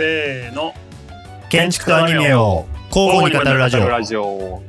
[0.00, 0.72] せーの
[1.50, 3.86] 建築とアニメを交互に語るラジオ。
[3.86, 4.62] ラジオ。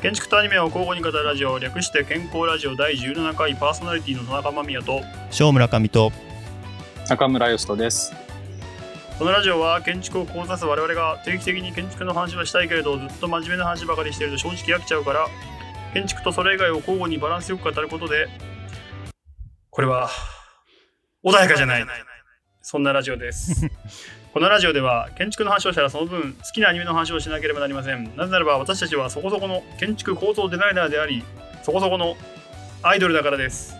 [0.00, 6.10] 建築とアニメを交互に語るラジオ略して健康ラジオ第17回パーソナリティの野中間宮と小村上と
[7.10, 8.14] 中村義人です。
[9.18, 15.26] このラジオは建築を志す我々が定期的に建築の話はしたいけれどずっと真面目な話ばかりしていると正直飽きちゃうから
[15.92, 18.26] 建築とそれ以外を交互にバランスよく語ることで
[19.68, 20.08] これは
[21.22, 21.86] 穏やかじゃない
[22.70, 23.66] そんなラジオです。
[24.34, 28.14] このラジオでは建築の話をしたらその分好きなアニメの話をしなければなりません。
[28.14, 31.24] なぜならば私たちはそこそこの建築構造デザイナーであり
[31.62, 32.14] そこそこの
[32.82, 33.74] アイドルだからです。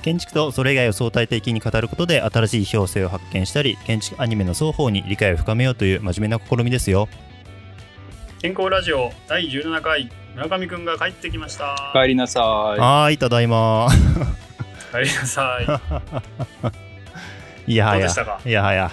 [0.00, 7.10] 建築とそれ以外を相対的に語ることで新しい表性を発見したり建築アニメの双方に理解を深めようという真面目な試みですよ。
[8.40, 11.92] 健康ラジオ第17回村上くんが帰ってきました。
[11.92, 13.88] 帰りなさはーいただいま。
[14.90, 16.82] 帰りなさい
[17.66, 18.08] いやはや
[18.44, 18.90] いやはや。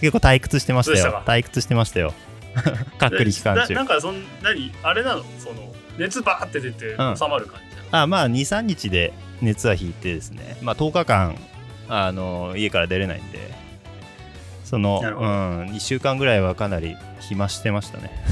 [0.00, 1.22] 結構退屈してましたよ。
[1.26, 2.14] 退屈してましたよ。
[2.98, 3.74] 隔離期間中。
[3.74, 5.24] ななんかそん何あれなの？
[5.38, 7.16] その熱バーって出てうん。
[7.16, 9.12] 収まる感じなの、あまあ23日で
[9.42, 10.56] 熱は引いてですね。
[10.62, 11.36] まあ10日間
[11.88, 13.60] あの家から出れないんで。
[14.70, 15.10] その、うん、
[15.74, 18.24] 1週間ぐらいはかなり暇してましたね。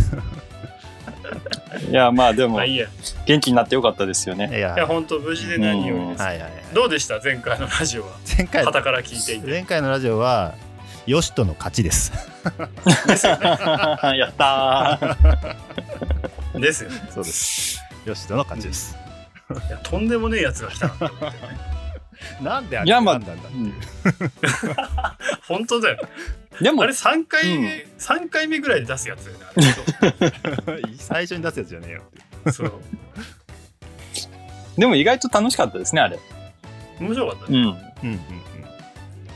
[1.89, 1.91] い。
[1.91, 2.86] いや、まあでもまあ、いいや。
[2.86, 2.89] い
[3.29, 4.48] 元気になってよかったですよね。
[4.57, 4.75] いや。
[4.77, 6.62] や本当無事で何よりです、はいはいはい。
[6.73, 7.21] どうでした？
[7.23, 8.17] 前回のラジオは。
[8.37, 9.47] 前回傍から聞いていて。
[9.47, 10.55] 前回のラジオは
[11.07, 12.11] ヨシトの勝ちです。
[14.17, 16.57] やったー。
[16.59, 17.03] ですよね。
[17.11, 17.81] そうです。
[18.07, 18.97] ヨシトの勝ちです、
[19.51, 20.91] いやとんでもねえやつが来た
[22.41, 23.53] なんであいやまあなんだんだう。
[23.53, 23.75] ん
[25.47, 25.98] 本当だよ。
[26.61, 29.39] でもあれ、3回目、三回目ぐらいで出すやつだよ
[30.81, 32.20] ね最初に出すやつじゃねえよって
[32.53, 32.72] そう
[34.77, 36.19] でも意外と楽しかったですね、あれ。
[37.00, 37.64] 面白かったね、うん。
[37.64, 38.20] うん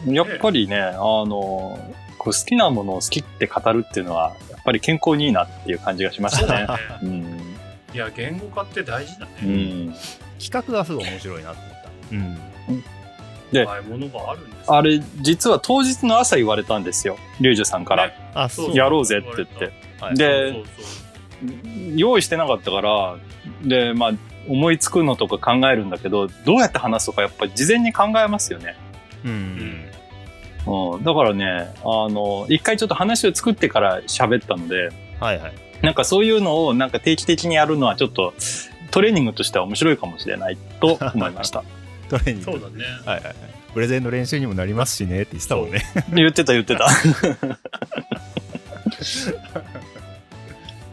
[0.07, 1.79] うんやっぱりね、あの、
[2.19, 6.67] こう好きなものを好きって語るっていうのは、やっぱり健康にいいなっていう感じがしましたね。
[6.67, 7.43] そうだねうん。
[7.95, 9.53] いや言語化って大事だうね、
[9.87, 9.95] ん。
[10.41, 12.39] 企画がすごい面白いなと思ったうん
[13.53, 13.69] で
[14.67, 17.19] あれ、実は当日の朝言われたんですよ。
[17.41, 18.07] リュウジュさんから。
[18.09, 19.73] ねあそうやろうぜって言って。
[20.01, 21.02] はいでそうそう
[21.97, 23.17] 用意してなかったから、
[23.63, 24.13] で、まあ、
[24.49, 28.77] 思いつくのとか考えるんだけど、どうやって話すとかやっぱり事前に考えますよね。
[29.25, 29.85] うん
[30.67, 31.05] うん。
[31.05, 38.33] だからね、あの、一回ちょっと話を作ってから喋ったので、はいはいなんかそういうのをなんか定期的にやるのはちょっと
[38.93, 41.65] トレーニングとしては面白いかもしれないと思いました。
[42.09, 43.35] トレーニングそうだねはいはいはい
[43.75, 45.83] プレゼンの練習にもなりますしねって言ってたもんね
[46.13, 46.87] 言ってた言ってた。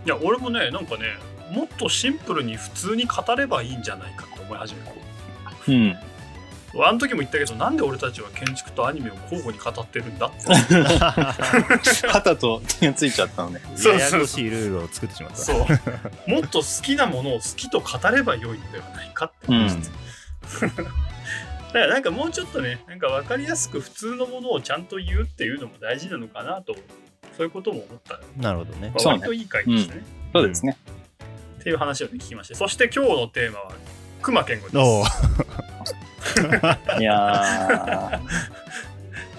[0.09, 1.03] いや俺もねなんかね
[1.52, 4.92] もっとシンプルに普通に語ればいいんじゃないかと思い始めた。
[5.68, 5.96] うん。
[6.84, 10.47] あの時も言ったけどなんで俺たちは建築とアニメを交互に語ってるんだって。
[12.12, 13.62] 肩と手がついちゃったのね。
[13.66, 15.38] そうそうややこしいルールを作ってしまった。
[15.38, 15.59] そう。
[16.28, 19.91] もっと好きなものを好きと語ればよいのではないかってうん話です、
[20.62, 20.84] だか
[21.74, 26.76] らなんかもうちょっとねなんか分かりやすく普通のものをちゃんと言うっていうのも大事なのかなと
[27.39, 28.91] そういうことも思った、なるほどね。
[28.97, 29.19] そうね。
[29.19, 30.75] 割といい回でしたねそうですね。
[31.61, 32.55] っていう話を、ね、聞きまして。
[32.55, 33.72] そして今日のテーマは
[34.22, 35.05] 熊健吾おでお
[36.99, 38.19] いや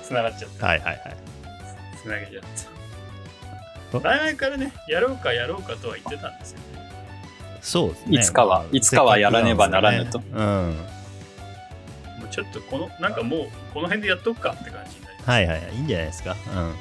[0.01, 0.67] すつながっちゃった。
[0.67, 1.17] はいはいはい。
[2.03, 2.43] つなげちゃっ
[3.93, 4.01] お。
[4.01, 6.59] た前々からねやろうかやろうかとは言ってたんですよ
[7.61, 8.19] そうですね。
[8.19, 10.21] いつかはいつかはやらねばならぬと。
[10.21, 10.71] せっかくなん。
[10.71, 10.75] も
[12.25, 15.75] うちょっとこのなんかもうこの辺でやっとくかって感じになりうんはいはいはい。
[15.75, 16.35] いいんじゃないですか。
[16.57, 16.75] うん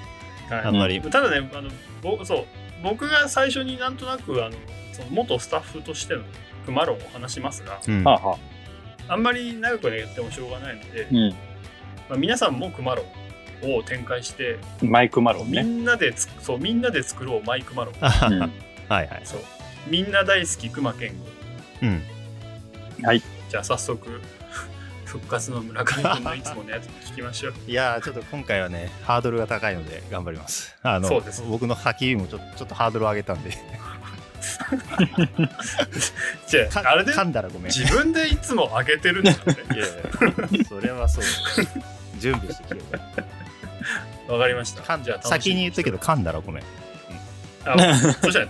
[0.49, 0.65] はい。
[0.65, 1.01] あんまり。
[1.01, 1.69] ただねあの
[2.01, 2.45] ぼそう。
[2.83, 4.55] 僕が最初になんとなくあの
[4.93, 6.21] その元スタッフとしての
[6.65, 8.07] 熊論を話しますがうん。
[8.07, 8.37] あは
[9.07, 9.13] あ。
[9.13, 11.29] あんまり長くねやってもしょうがないので、うん。
[12.09, 13.05] まあ、皆さんも熊論
[13.63, 15.63] を展開して、マイクマロンみね。
[15.63, 18.31] んなでつそうみんなで作ろうマイクマロンあはは。
[18.31, 18.39] うん。
[18.41, 18.51] はい
[18.89, 19.21] はい。
[19.23, 19.41] そう。
[19.87, 21.25] みんな大好き熊健吾。
[21.83, 22.03] うん。
[23.03, 23.21] はい。
[23.49, 24.21] じゃあ早速
[25.09, 27.53] 復活の村上君のいつものやつ聞きましょう。
[27.67, 30.75] いやーちょっと今回はねハードルが高いので頑張ります。
[30.83, 31.41] あのそうです。
[31.41, 33.49] 僕の吐き気もちょちょっとハードルを上げたんで。
[36.47, 37.71] じゃあかあれで噛んだらごめん。
[37.71, 39.43] 自分でいつも上げてるんだよね
[39.75, 41.23] いやいやそれはそう
[42.19, 42.83] 準備してきてる
[44.27, 44.83] わかりました。
[44.83, 46.63] 噛んじゃ先に言ったけど噛んだらごめん。
[47.65, 48.47] あそしたら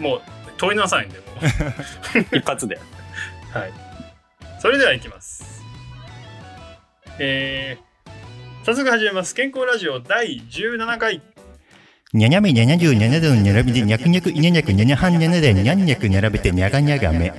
[0.00, 0.22] もう
[0.56, 1.24] 問いなさいんでも
[2.32, 2.36] う。
[2.36, 2.80] 一発で。
[3.52, 3.72] はい。
[4.58, 5.39] それでは行きます。
[7.22, 9.34] えー、早速始めます。
[9.34, 11.20] 健康ラジオ第17回。
[12.14, 17.30] にゃにゃめにゃにゃじゅうにゃにゃどんにゃらびでにゃくにゃくいにゃにゃくにゃにゃはんにゃねでにゃんにゃくにゃらべてにゃがにゃがめ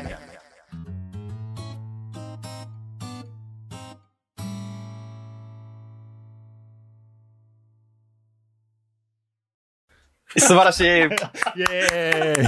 [10.37, 10.83] 素晴らしい。
[10.83, 12.47] イエーイ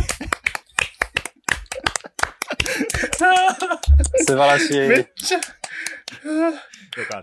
[4.23, 4.77] 素晴らしい。
[4.87, 5.39] めっちゃ、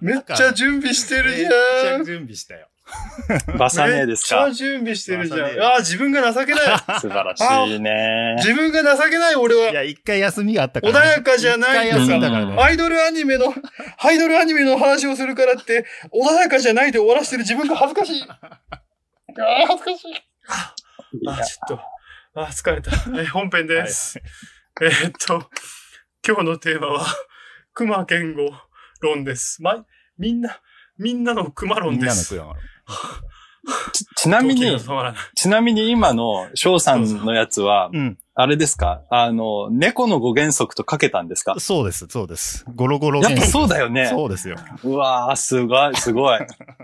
[0.01, 1.51] めっちゃ準備してるじめっ
[1.83, 2.01] ちゃん。
[2.03, 2.69] ゃ準備したよ。
[3.57, 4.47] バサネですか？
[4.47, 5.41] めっちゃ準備してるじゃん。
[5.61, 6.63] ああ、自分が情けない。
[7.01, 7.41] 素晴らし
[7.77, 8.35] いね。
[8.39, 9.71] 自分が情けない、俺は。
[9.71, 12.57] いや、一回休みがあったから、穏やかじゃない一回休んだからね。
[12.61, 13.55] アイドルアニメの、
[13.99, 18.25] アイドルアニメの話をするからって、穏やかじゃないで終わらせてる自分が恥ずかしい。
[18.29, 20.15] ああ、恥ずかしい。
[20.49, 20.75] あ
[21.29, 21.81] あ、ちょっと、
[22.41, 22.91] ああ、疲れた。
[23.21, 24.21] え本編です。
[24.83, 25.49] えーっと、
[26.27, 27.07] 今日のテーマは、
[27.73, 28.51] 熊健吾
[29.01, 29.63] 論です。
[29.63, 29.85] ま、
[30.19, 30.61] みんな、
[30.99, 32.37] みんなの熊論みんです。
[32.37, 32.61] なのクラマ
[33.93, 34.81] ちちなみに
[35.35, 38.19] ちなみに今の翔さんのやつは、うん。
[38.35, 39.03] あれですか？
[39.11, 41.57] あの、猫の語原則とかけたんですか？
[41.59, 42.65] そうです、そうです。
[42.75, 44.07] ゴロゴロやっぱそうだよね。
[44.07, 44.57] そうですよ。
[44.83, 46.39] うわー、すごい、すごい。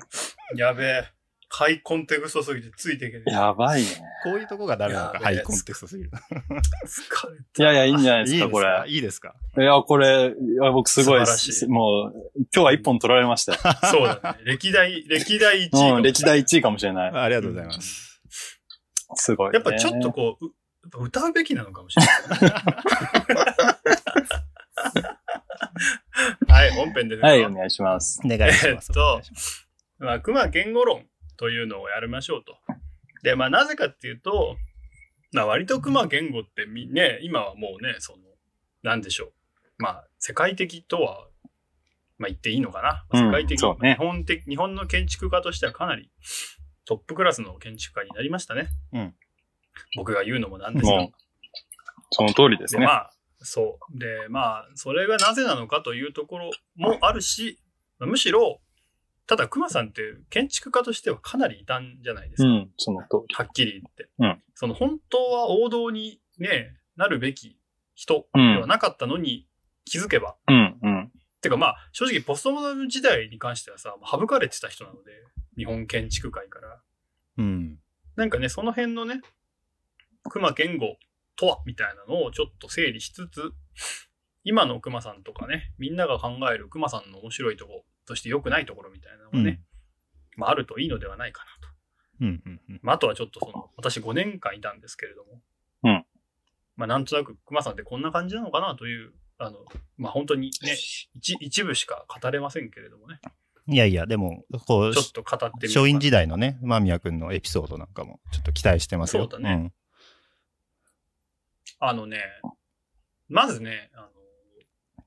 [0.56, 1.15] やべえ。
[1.58, 3.34] ハイコンテクストすぎてついていけない。
[3.34, 3.88] やばいね。
[4.24, 6.10] こういうとこがダメなのか、ハイコンテクストすぎる。
[6.10, 7.62] 疲れた。
[7.62, 8.66] いやいや、いいんじゃないですか、いいですこれ。
[8.66, 9.34] かいいですか？
[9.56, 12.22] いや、これ、いや僕すごい素晴らしいもう、
[12.54, 13.58] 今日は一本取られましたよ。
[13.90, 14.44] そうだね。
[14.44, 15.92] 歴代、歴代1位かもしれない。
[15.96, 17.10] うん、歴代1位かもしれない。
[17.10, 18.20] ありがとうございます。
[19.14, 19.54] すごい、ね。
[19.54, 20.48] やっぱちょっとこう、う
[20.82, 22.14] やっぱ歌うべきなのかもしれない。
[26.52, 27.26] はい、本編ですよ。
[27.26, 28.20] はい、お願いします。
[28.22, 28.90] お願いします。
[28.90, 29.22] えっと
[29.98, 31.06] まあ、熊言語論
[31.36, 32.56] というのをやりましょうと。
[33.22, 34.56] で、まあ、なぜかっていうと、
[35.32, 38.18] まあ、割と熊言語ってみ、ね、今はもうね、その、
[38.82, 39.32] なんでしょう。
[39.78, 41.26] まあ、世界的とは、
[42.18, 43.04] まあ、言っていいのかな。
[43.10, 46.10] うん世界的、ね日本的、日本の建築家としてはかなり
[46.86, 48.68] トップクラスの建築家になりましたね。
[48.92, 49.14] うん
[49.96, 51.08] 僕が言うのもなんですが。
[52.10, 52.86] その通りですで、ね。
[52.86, 53.98] まあ、そう。
[53.98, 57.60] で、まあ、それがなぜなのかというところもあるし、
[57.98, 58.60] まあむしろ、
[59.26, 62.48] ただ、熊さんって建築家としてはかなり異端じゃないですか。
[62.48, 63.34] うん、その通り。
[63.34, 64.08] はっきり言って。
[64.18, 67.58] うんその本当は王道にね、なるべき
[67.94, 69.46] 人ではなかったのに
[69.84, 70.36] 気づけば。
[70.48, 71.12] うん、うん。
[71.42, 75.12] てかまあ、正直ポストモダン時代に関してはさ、省かれてた人なので、
[75.58, 76.80] 日本建築界から。
[77.38, 77.78] うん。
[78.16, 79.20] なんかね、その辺のね、
[80.30, 80.96] 熊言語
[81.36, 83.52] とはみたいなのをちょっと整理しつつ、
[84.42, 89.60] 今の熊さんとかね、みんなが考える熊さんの面白いところとして良くないところみたいなのがね、
[90.36, 91.74] まああるといいのではないかなと。
[92.20, 92.42] うん。
[92.46, 92.60] うん。
[92.70, 92.80] うん。
[92.82, 95.42] まああとはちょっとその、私5年間いたんですけれども、
[95.84, 96.04] うん
[96.76, 99.58] まあなんとなく熊さんってこんな感じなのかなという、あの、
[99.96, 100.76] まあ本当にね、
[101.14, 103.18] 一一部しか語れませんけれどもね、
[103.68, 109.28] いやいや、でも、こうちょ、っと語ってみ松陰時代のね、間宮くんのエピソードなんかも、ちょっと期待してますよ。
[109.28, 109.72] そうだね
[111.80, 112.20] あのね、
[113.28, 115.04] まずね、あの、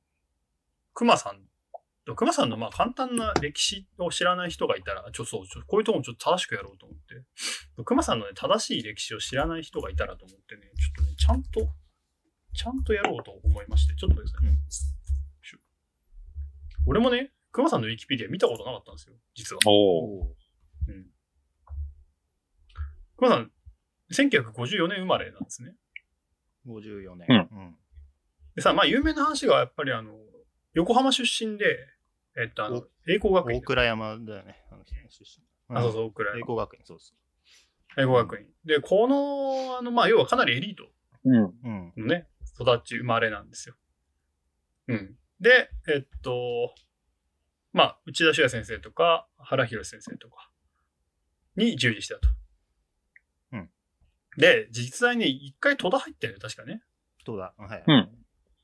[0.93, 1.39] 熊さん、
[2.15, 11.69] 熊さんのまあ簡単な歴史を知らない人がいたら、ちょ、そう、ちょ、こういうとこもちょっと正しくやろうと思って、熊さんのね、正しい歴史を知らない人がいたらと思ってね、ちょっとね、ちゃんと、
[12.53, 14.49] ちゃんとやろうと思いまして、ちょっとですね。
[14.49, 14.59] うん
[16.85, 19.59] 俺もね、熊さんのウィキペディア見たことなかったんですよ、実は。
[19.67, 20.27] おー。
[20.87, 21.05] うん。
[23.17, 23.51] 熊さん、
[24.11, 25.75] 1954年生まれなんですね。
[26.65, 26.77] うん。
[26.77, 27.27] 54年。
[27.29, 27.75] うんうん。
[28.55, 30.13] でさ、まあ有名な話がやっぱりあの、
[30.73, 31.77] 横浜出身で、
[32.37, 33.59] えっとあの、栄光学院。
[33.59, 35.75] 大倉山だよね、あの出身。
[35.75, 37.13] あ、そうそう、大倉栄光学院、そうそ
[37.97, 38.45] 栄光学院。
[38.65, 40.89] で、この、あの、まあ要はかなりエリート
[41.25, 41.43] うん。
[41.43, 41.53] う。
[41.63, 41.93] うん。
[41.97, 42.27] のね、
[42.59, 43.75] 育ち生まれなんですよ。
[44.87, 45.15] うん。
[45.39, 46.73] で、えっと、
[47.71, 50.49] まあ、内田修也先生とか、原博先生とか
[51.55, 52.27] に従事したと。
[53.53, 53.69] うん。
[54.37, 56.81] で、実際に一回戸田入ってるよ、確かね。
[57.25, 57.53] そうだ。
[57.57, 57.83] はい。
[57.85, 58.09] うん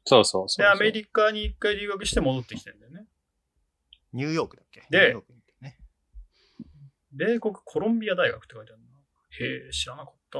[0.07, 3.07] そうそうそうで、アメリカに一回留学して戻ってきてるんだよね。
[4.15, 4.83] ニューヨークだっけ？
[4.89, 5.15] で
[5.61, 5.77] ね。
[7.11, 8.87] 米国コロンビア大学って書いてあるな。
[9.37, 10.39] へえ、知らなかった。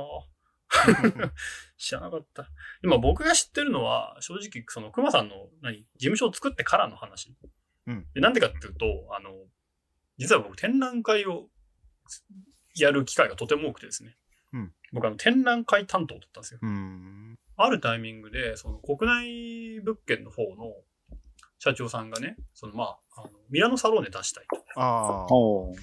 [1.77, 2.50] 知らなかった。
[2.84, 7.36] 今僕が知ってるのは、正直、その、熊さんの、何、事務所を作ってからの話。
[7.88, 9.32] うんで、なんでかっていうと、あの、
[10.17, 11.50] 実は僕展覧会を
[12.75, 14.17] やる機会がとても多くてですね。
[14.53, 16.60] うん僕あの、展覧会担当だったんですよ。
[16.62, 17.39] うーん。
[17.58, 20.74] あるタイミングで、その国内物件の方の
[21.65, 24.79] 社長さんがね、そのまあ、あのミラノサローネ出したいと。
[24.79, 25.27] ああ。
[25.27, 25.75] そう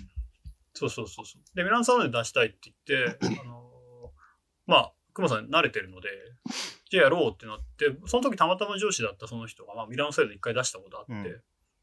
[0.75, 1.57] そうそうそう。
[1.57, 4.09] で、ミラノサローネ出したいって言って、あのー
[4.69, 6.09] まあ、熊さん慣れてるので、
[6.89, 11.27] じゃあやろうってなって、その時たまたま上司だったその人が、まあ、ミラノサローネ一回出したことあって、うん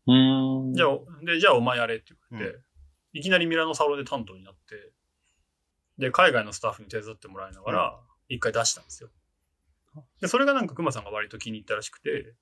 [0.07, 0.73] うーん。
[0.73, 2.63] じゃあ、で、じゃあお前やれって言って、う
[3.11, 4.93] いきなりミラノサローネ担当になって、
[5.97, 9.09] で、海外のスタッフに手伝ってもらいながら、一回出したんですよ。
[10.21, 12.33] で、それがなんか熊さんが割と気に入ったらしくて、で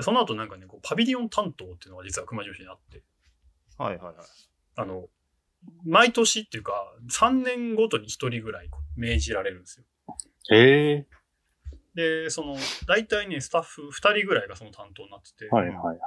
[0.00, 3.02] その後なんかね、こうパビリオン担当っていうのが実は熊上司にあって、
[3.78, 4.14] はいはいはい。
[4.76, 5.06] あの、
[5.84, 6.72] 毎年っていうか、
[7.10, 9.84] 3年ごとに1人ぐらい命じられるんですよ。
[10.50, 11.06] へえ。
[11.94, 15.98] で、その、大体ね、スタッフ2人ぐらいがその担当になってて、はいはいはい。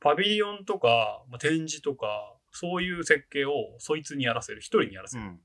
[0.00, 5.38] パビリオンとか、まあ展示とか、そういう設計をそいつにやらせる、一人にやらせるう。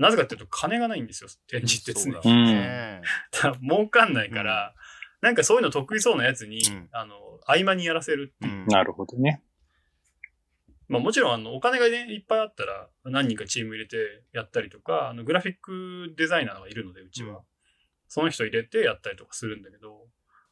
[0.00, 2.14] なぜかっていうと、金がないんですよ、展示って常に。
[2.14, 3.02] そうだね。
[3.32, 4.74] だから儲かんないから、
[5.20, 6.88] なんかそういうの得意そうなやつに、うん。
[6.92, 8.52] あの、合間にやらせるっていう。
[8.52, 8.66] うん。
[8.66, 9.42] なるほどね。
[10.88, 13.96] まあもちろん、あの、お金がね、いっぱいあったら、何人かチーム入れて
[14.32, 17.38] やったりとか、あの、グラフィックデザイナーがいるので、うちは。
[17.38, 17.42] うん。
[18.08, 20.06] その人入れてやったりとかするんだけど、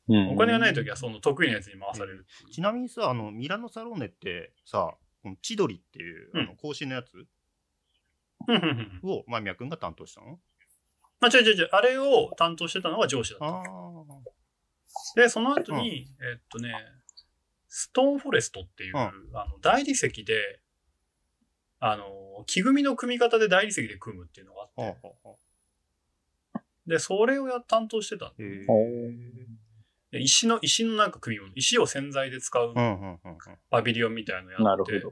[0.09, 0.29] うん。
[0.31, 2.51] お金がない時はその得意なやつに回されるう。
[2.51, 7.27] ちなみにさ、あの、ミラノサローネってさ、この千鳥っていう、あうの、更新のやつ？
[9.03, 10.39] を、間宮君が担当したの？
[11.19, 13.47] まあ、違う違う違う、あれを担当してたのが上司だった。
[15.17, 16.73] あで、その後に、えっとね、
[17.69, 19.37] ストーンフォレストっていう、うん。
[19.37, 20.61] あの大理石で、
[21.79, 24.99] あの、木組みの組み方で大理石で組むっていうのがあって、
[26.87, 28.37] で、それをや担当してたん
[30.13, 33.19] で石の、石のなんか組み物、石を洗剤で使ううんうんうんうん。
[33.71, 35.03] パビリオンみたいなのやって。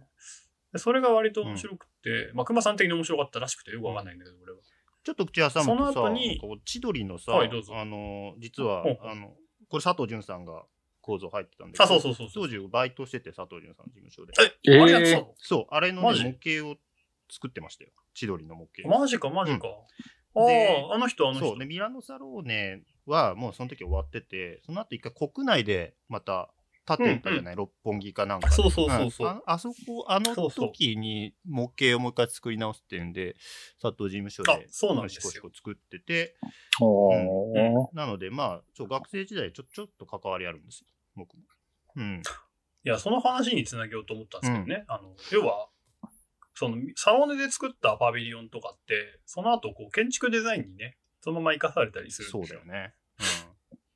[0.73, 4.59] でそれが割と面白くて、まあ、熊さん的に面白かったらしくてよくわかんないんだけど、俺は。
[5.05, 9.37] ちょっと口挟むとそのさ、後に千鳥のさ、はいあの、実はあの、
[9.75, 10.63] これ佐藤淳さんが
[11.01, 12.45] 構造入ってたんだけど、あ、そうそうそうそう。
[12.45, 14.33] 当時バイトしてて、佐藤淳さんの事務所で。
[14.41, 15.35] え、えーあれやってたの？
[15.37, 16.77] そう、あれの、ね、模型を
[17.29, 17.91] 作ってましたよ。
[18.15, 18.89] 千鳥の模型。
[18.89, 19.67] マジか、マジか。
[20.37, 21.49] でああ、あの人、あの人。
[21.49, 21.59] そう。
[21.59, 26.54] で、ミラノサローネはもうその時終わってて、その後一回国内でまた
[26.87, 28.55] 建てたじゃない、六本木かなんかで。
[28.55, 33.37] そうそうそうそうんああそこ、あのそうそう時に模型をもう一回作り直すっていうんで、
[33.81, 36.37] 佐藤事務所あで、そうなんですよシコシコ作ってて、
[36.81, 40.87] おうーなので、まあ、ちょ学生時代ちょちょっと関わりあるんですよ、
[41.17, 41.43] 僕も。
[41.97, 42.23] うん。
[42.85, 44.85] いや、その話につなげようと思ったんですけどね。
[44.89, 45.69] あの、要は、
[46.55, 52.61] その、サロネで作ったパビリオンとかって、その後、こう、建築デザインにね、そのまま生かされたりするんそうですよ。
[52.61, 52.95] だよね。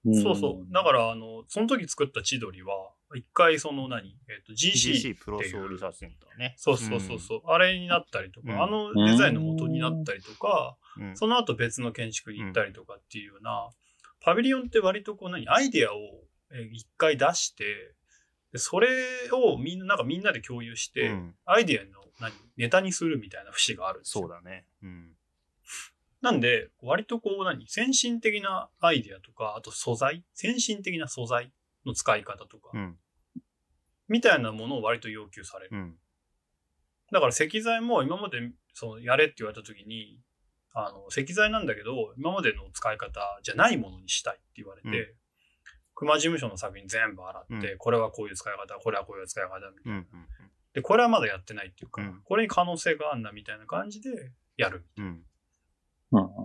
[0.04, 0.72] んそうそう。
[0.72, 2.72] だから、あの、その時作った千鳥は、
[3.14, 4.54] 一回、その何、えっ、と、うん。
[4.54, 6.54] GC、GC プロソーリサセンターね。
[6.56, 11.16] そうそうそうそう、あれになったりとか、うんあのデザインの元になったりとか、うん。
[11.16, 13.70] その後別の建築に行ったりとかっていうような、
[14.20, 15.96] パビリオンって割とこう何、アイデアを
[16.50, 17.94] えー一回出して、
[18.52, 18.88] でそれ
[19.32, 21.90] をみんな、なんかみんなで共有して、うんアイデアの
[22.20, 24.22] 何、ネタにするみたいな節があるんですよ。
[24.22, 24.64] そうだね。
[24.82, 25.12] うん。
[26.20, 31.52] なんで、割とこう何、先進的なアイデアとか、あと素材、先進的な素材
[31.86, 32.96] の使い方とか、うん。
[34.08, 35.76] みたいなものを割と要求される。
[35.76, 35.96] うん。
[37.12, 38.38] だから石材も今まで
[38.74, 40.18] そのやれって言われた時に、
[40.72, 45.14] あの、石材なんだけど、今までの使い方じゃないものにしたいって言われて、うん
[45.98, 49.98] 熊事務所の作品全部洗って、うこれはこういう使い方、これはこういう使い方みたいな。
[49.98, 50.06] うん。
[50.72, 54.10] で、これはまだやってないっていうか、うんこれに可能性があるなみたいな感じで
[54.56, 54.86] やる。
[54.96, 55.04] うん。
[55.04, 55.22] うん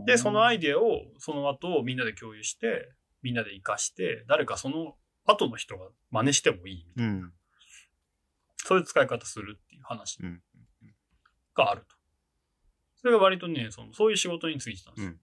[0.05, 2.89] で、そのアイデアをその後みんなで共有して、
[3.21, 7.13] みんなで活かして、誰かその後の人が真似してもいいみたいな。
[7.13, 7.33] うん。
[8.57, 10.41] そういう使い方するっていう話うん。
[11.55, 11.95] があると。
[12.97, 15.11] それが割とね、そのそういう仕事についてたんですよ。
[15.11, 15.19] うん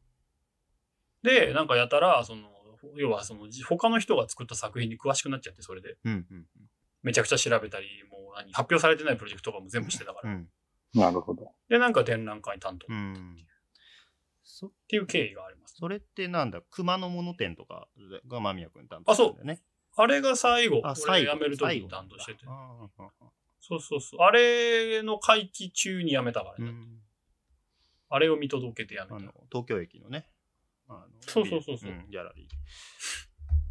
[1.23, 2.49] で、なんかやたら、その、
[2.97, 5.97] 要はその、じ他の人が作った作品に詳しくなっちゃって、それで。
[6.04, 6.12] うん。
[6.12, 6.47] うん。
[7.02, 10.30] めちゃくちゃ調べたり、もう何、発表されてないプロジェクトとかも全部してたから。
[10.30, 10.49] うん。
[10.94, 11.52] なるほど。
[11.68, 12.92] で、なんか展覧会担当っう
[14.66, 14.69] ん。
[14.69, 15.76] そていう経緯があります。
[15.78, 16.61] それってなんだ？
[16.71, 17.88] 熊野物店とか
[18.28, 19.62] が間宮君担当したんだよね。
[19.97, 21.33] あれが最後、あ、俺最後。
[21.33, 22.45] 辞める時に担当してて。
[23.61, 24.21] そうそうそう。
[24.21, 26.73] あれの会期中に辞めたからね。
[28.09, 29.33] あれを見届けて辞めた。
[29.50, 30.26] 東京駅のね。
[30.88, 32.47] あのそうそうそうそうんギャラリー。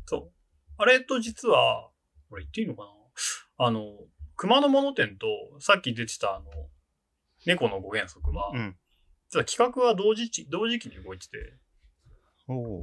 [0.05, 0.31] そう。
[0.77, 1.89] あれと実は、
[2.29, 3.65] これ言っていいのかな？
[3.65, 3.98] あの、
[4.38, 5.27] 熊野物店と、
[5.59, 6.69] さっき出てたあの、
[7.45, 8.78] 猫の五原則は、うん。
[9.29, 11.53] 実は企画は同時期、同時期に動いてて。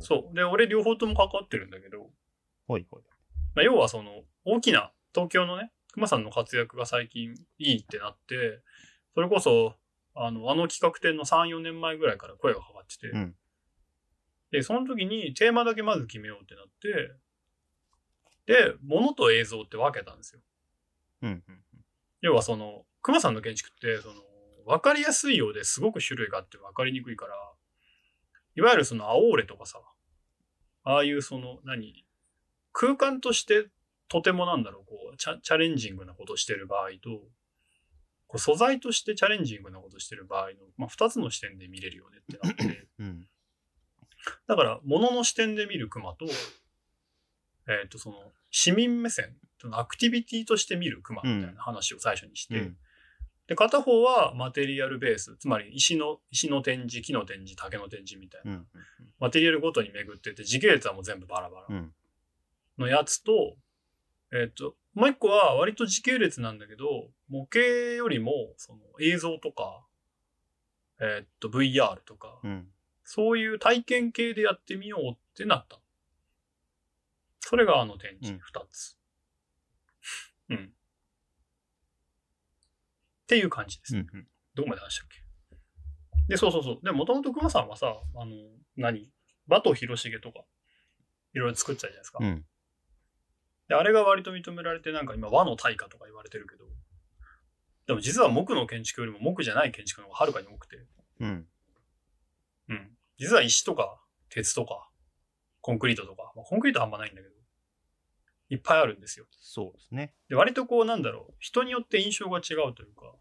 [0.01, 0.35] そう。
[0.35, 2.11] で、俺両方とも関わってるんだけど、
[2.69, 3.03] はいはい。
[3.55, 8.61] まあ、要はその、大きな、東京のね、熊さんの活躍が最近いいってなって、
[9.15, 9.75] それこそ、
[10.15, 13.35] あの、あの企画展の3、4年前ぐらいから声がかかってて、うん
[14.53, 17.13] で、その時にテーマだけまず決めようってなって、
[18.47, 20.41] で、物と映像って分けたんですよ。
[21.23, 21.43] うんうん
[22.23, 24.15] 要はその、熊さんの建築って、その、
[24.67, 27.35] 分かりやすいようですごく種類があって分かりにくいから、
[28.57, 29.81] いわゆるその、アオーレとかさ、
[30.83, 32.05] ああいうその、何、
[32.73, 33.69] 空間として
[34.09, 37.23] とてもなんだろう、こう、チャチャレンジングなことしてる場合と、
[38.27, 43.29] こう素材としてチャレンジングなことしてる場合の、まあ、二つの視点で見れるよねってなって、 うん。
[44.49, 46.27] だから、物の視点で見る熊と、
[47.69, 49.37] えっ、と、その、市民目線、
[49.73, 52.77] アクティビティとして見る熊みたいな話を最初にして、うん
[53.47, 58.53] で、片方はマテリアルベース、つまり石の、石の展示、木の展示、竹の展示みたいな。
[58.53, 58.67] うん。
[59.21, 61.95] マテリアルごとに巡ってて、時系列はもう全部バラバラうん。
[62.79, 63.57] のやつと、
[64.33, 69.85] えっ、と、もう一個は割と時系列なんだけど、模型よりも、その映像とか、
[71.01, 72.69] えっ、と、VR とか、うん。
[73.05, 75.79] そういう体験系でやってみようってなった。
[77.39, 78.99] それがあの展示うん二つ。
[80.51, 80.73] うん。
[83.27, 83.97] っていう感じです。
[83.97, 84.07] うん。
[84.55, 85.57] どこまで話したっけ？
[86.29, 86.79] で、そうそうそう。
[86.85, 88.31] で、もともと熊さんはさ、あの、
[88.77, 89.11] 何？
[89.49, 90.41] バト広重とか、
[91.35, 92.19] いろいろ作ってたじゃないですか。
[92.23, 92.45] うん。
[93.69, 96.65] で、あれが割と認められて、なんか今和の大家とか言われてるけど、
[97.87, 100.77] でも実は木の建築よりも木じゃない建築の方がはるかに多くて、
[101.21, 101.47] うん。
[102.69, 102.97] うん。
[103.19, 104.89] 実は石とか鉄とか
[105.61, 107.35] コンクリートとか、まあ、コンクリートはあんまないんだけど、
[108.49, 109.27] いっぱいあるんですよ。
[109.31, 110.15] そうですね。
[110.29, 113.13] で、割とこうなんだろう、人によって印象が違うというか、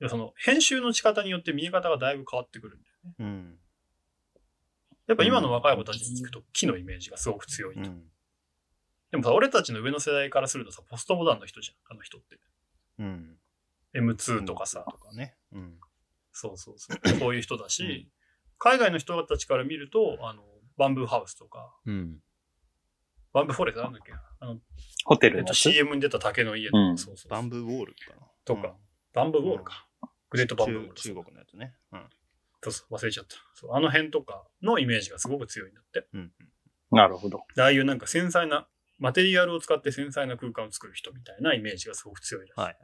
[0.00, 3.14] いやその編集の仕方によって見え方がだいぶ変わってくるんだよね。
[3.18, 3.58] うん。
[5.06, 7.80] やっぱ今の若い子たちに聞くと木のイメージがすごく強いと。
[7.82, 8.02] うん。
[9.10, 12.38] でもさ、俺たちの上の世代からするとさ、ポストモダンの人じゃん、あの人って。
[13.00, 13.36] うん。
[13.94, 15.34] M2 とかさ、とかね。
[15.52, 15.74] うん。
[16.32, 17.18] そうそうそう。
[17.18, 18.08] そういう人だし、
[18.58, 20.44] 海外の人たちから見ると、あの、
[20.76, 22.22] バンブーハウスとか、うん。
[23.32, 24.60] バンブーフォレストなんだっけあの、
[25.04, 28.26] ホテえっと、ルのやつ CM に出た竹の家とか、うんそうそうバンブーウォールかな？
[28.44, 28.76] とか、
[29.14, 29.86] バンブーウォールか。
[30.30, 30.94] グレートバンブーウォール。
[30.94, 31.74] 中中国のやつね。
[31.92, 32.06] うん。
[32.62, 33.36] そうそう、忘れちゃった。
[33.54, 36.06] そう、あの辺とかのイメージがすごく強いんだって。
[36.12, 36.32] うん。
[36.90, 37.42] なるほど。
[37.54, 38.66] でああいうなんか繊細な、
[38.98, 42.60] マテリアルを使って繊細な空間を作る人みたいなイメージがすごく強いらしい。
[42.60, 42.76] はい。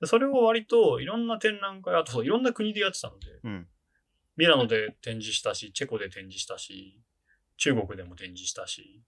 [0.00, 3.66] でそれを割といろんな展覧会、あとそういろんな国でやってたので、うん。
[4.36, 7.00] ミラノで展示したし、チェコで展示したし、
[7.56, 9.02] 中国でも展示したし、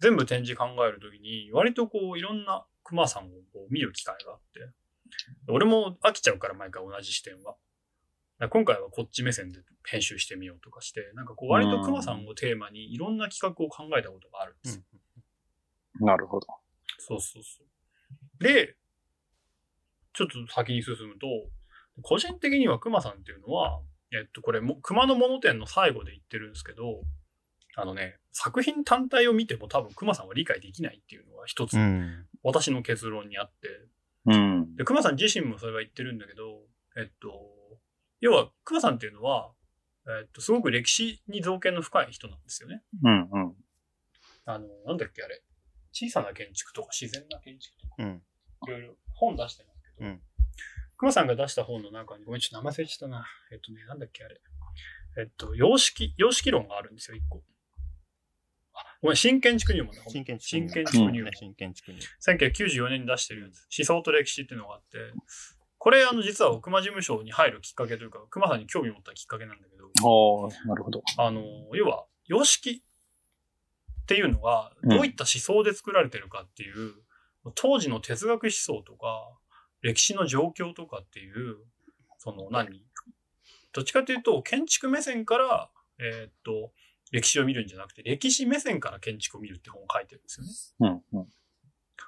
[0.00, 4.70] 全部展示考えるときに、割とこういろんな熊さんをこう見る機会があって、
[5.48, 7.56] 俺も飽きちゃうから毎回同じ視点は。
[8.48, 14.82] 今回はこっち目線で編集してみようとかして、なんかこう割と熊さんをテーマにいろんな企画を考えたことがあるんですよ。
[16.06, 16.46] なるほど。
[16.98, 18.42] そうそうそう。
[18.42, 18.76] で、
[20.14, 21.26] ちょっと先に進むと、
[22.02, 23.82] 個人的には熊さんっていうのは、
[24.12, 27.02] えっと、これも、熊の物店の最後で言ってるんですけど、
[27.76, 32.26] あのね、作品単体を見ても多分熊さんは理解できないっていうのが一つ、うん。
[32.42, 33.68] 私の結論にあって、
[34.26, 34.76] うん。
[34.76, 36.62] で、熊さん自身もそれは言ってるんだけど、
[36.96, 37.50] えっと、
[38.20, 39.52] 要は熊さんっていうのは、
[40.06, 42.82] えっと、すごく歴史に造形の深い人なんですよね。
[43.02, 43.28] うん。
[43.30, 43.54] うん。
[44.44, 45.42] あの、なんだっけあれ。
[45.92, 47.94] 小さな建築とか自然な建築とか。
[47.98, 48.22] うん。
[48.66, 50.20] いろいろ本出してますけど、うん
[51.00, 53.24] 熊さんが出した本の中に、ごめん、ちょっと名前忘れちゃったな。
[53.52, 54.38] えっとね、なんだっけ、あれ。
[55.18, 57.42] えっと、様式、様式論があるんですよ、一個。
[59.02, 60.02] あごめん、新建築入門だ。
[60.08, 61.32] 新建築新建築築入門。
[61.32, 63.66] 新建築入1994年に出してるやつ。
[63.78, 64.98] 思想と歴史っていうのがあって、
[65.78, 71.02] これ、あの、実は熊事務所に入るきっかけというか、熊さんに興味を持ったきっかけなんだけど、おーなるほど。
[71.16, 76.94] あの、要は、様式っていうのが、うんどういった思想で作られてるかっていう、
[77.54, 79.30] 当時の哲学思想とか、
[79.80, 81.56] 歴史の状況とかっていう、
[82.18, 82.84] その何？
[83.72, 86.72] どっちかというと、建築目線から、えーっと、
[87.10, 91.02] 歴史を見るんじゃなくて、歴史目線から建築を見るって本を書いてるんですよね。
[91.12, 91.20] うん。
[91.20, 91.26] うん。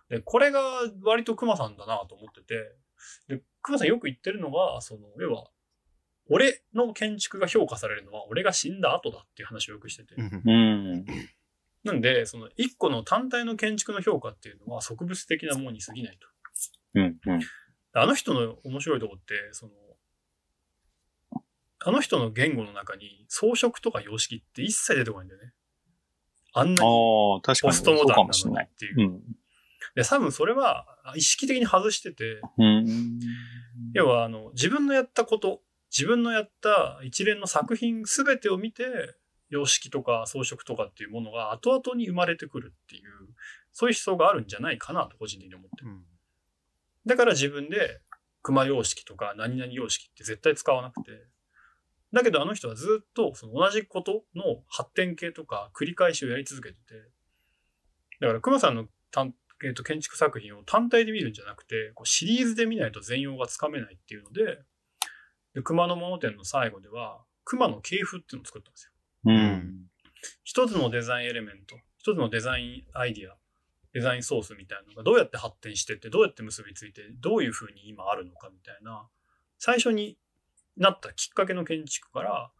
[0.09, 0.61] で、これが
[1.03, 2.77] 割と熊さんだなと思ってて、
[3.29, 5.51] で、熊さんよく言ってるのが、その、要は、
[6.29, 10.15] 俺の建築が評価されるのは俺が死んだ後だっていう話をよくしてて。
[10.15, 11.05] うんうん。
[11.83, 16.29] なんで、その一個の単体の建築の評価っていうのは植物的なものに過ぎないと。
[16.95, 17.19] うん。
[17.27, 17.41] うん。
[17.95, 19.73] あの人の面白いとこって、その、
[21.85, 25.53] あの人の言語の中に装飾とか様式って一切出てこないんだよね。
[26.55, 27.41] あんなにポ
[27.73, 28.65] ストモダンなもしれない。
[28.65, 29.01] のにっていう。
[29.01, 29.23] うん。
[29.95, 33.21] で、多分それは意識的に外してて、うん。
[33.95, 38.85] 要はあの、自分のやったこと、自分のやった一連の作品すべてを見て、
[39.49, 43.03] 様式とか装飾とかっていうものが後々に生まれてくるっていう、
[43.73, 45.91] そういう思想があるんじゃないかなと個人的に思ってる。
[45.91, 46.03] うん
[47.07, 48.01] だから自分で
[48.43, 51.11] 熊様式とか何々様式って絶対使わなくて。
[52.13, 56.95] だけどあの人はずっとその同じことの発展系とか繰り返しをやり続けてて。
[58.21, 64.59] だから熊さんの単、えーと建築作品を単体で見るんじゃなくて、こうシリーズで見ないと全容がつかめないっていうので、
[65.55, 68.93] で熊の物店の最後では、熊の系譜っていうのを作ったんですよ。
[69.27, 69.87] うん。
[70.45, 73.37] 一つのデザインエレメント、一つのデザインアイディア、
[73.93, 79.09] デザインソースみたいなのがどうやって発展してって、どうやって結びついて、どういう風に今あるのかみたいな、
[79.59, 80.17] 最初に
[80.77, 82.51] なったきっかけの建築から、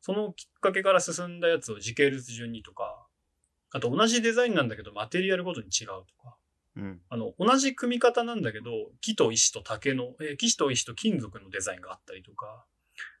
[0.00, 3.06] そのきっかけから進んだやつを時系列順にとか、
[3.70, 6.36] あと同じデザインなんだけどマテリアルごとに違うとか、
[6.76, 7.00] うん。
[7.10, 12.64] あの、同じ組み方なんだけど、木と石と竹の、えー木と石と金属のデザインがあったりとか、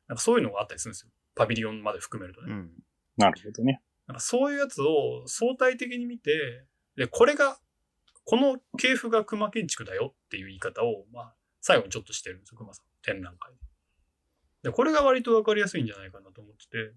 [0.06, 1.10] なんかそういうのがあったりするんですよ。
[1.34, 2.52] パビリオンまで含めるとね。
[2.52, 2.70] うん。
[3.16, 3.82] なるほどね。
[4.06, 6.64] なんかそういうやつを相対的に見て、
[6.96, 7.58] で、これが、
[8.24, 12.84] この系譜が熊建築だよっていう言い方を、まあ、最後にちょっとしてるんですよ、熊さん。
[13.02, 13.58] 展覧会で。
[14.62, 16.92] で、これが割とわかりやすいんじゃないかなと思ってて。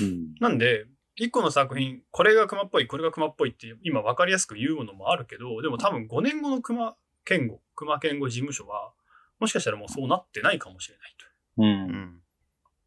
[0.00, 0.34] うん。
[0.40, 8.92] なんで、一個の作品、これが熊っぽい、これが熊っぽいって今分かりやすく言うものもあるけど、でも多分5年後の熊健吾、熊健吾事務所は、
[9.38, 11.26] もしかしたらもうそうなってないかもしれないと。
[11.58, 11.64] う。
[11.64, 12.22] うんん。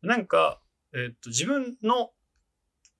[0.01, 0.59] なんか、
[0.93, 2.11] えっと、自分の、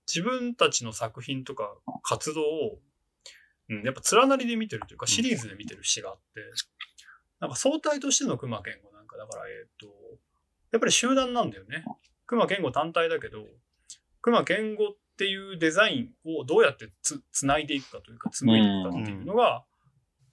[0.08, 2.79] 自分たちの作品とか活動を、
[3.69, 6.41] うん、やっぱ連なりで見てるというか、シリーズで見てる節があって、
[7.39, 9.88] なんか相対としての熊健吾なんか、だから、えっと、
[10.71, 11.86] やっぱり集団なんだよね。
[12.25, 13.45] 熊健吾単体だけど、
[14.21, 19.63] 熊健吾っていうデザインをどうやってつ、つないでいくかというか、紡いでいくかっていうのが、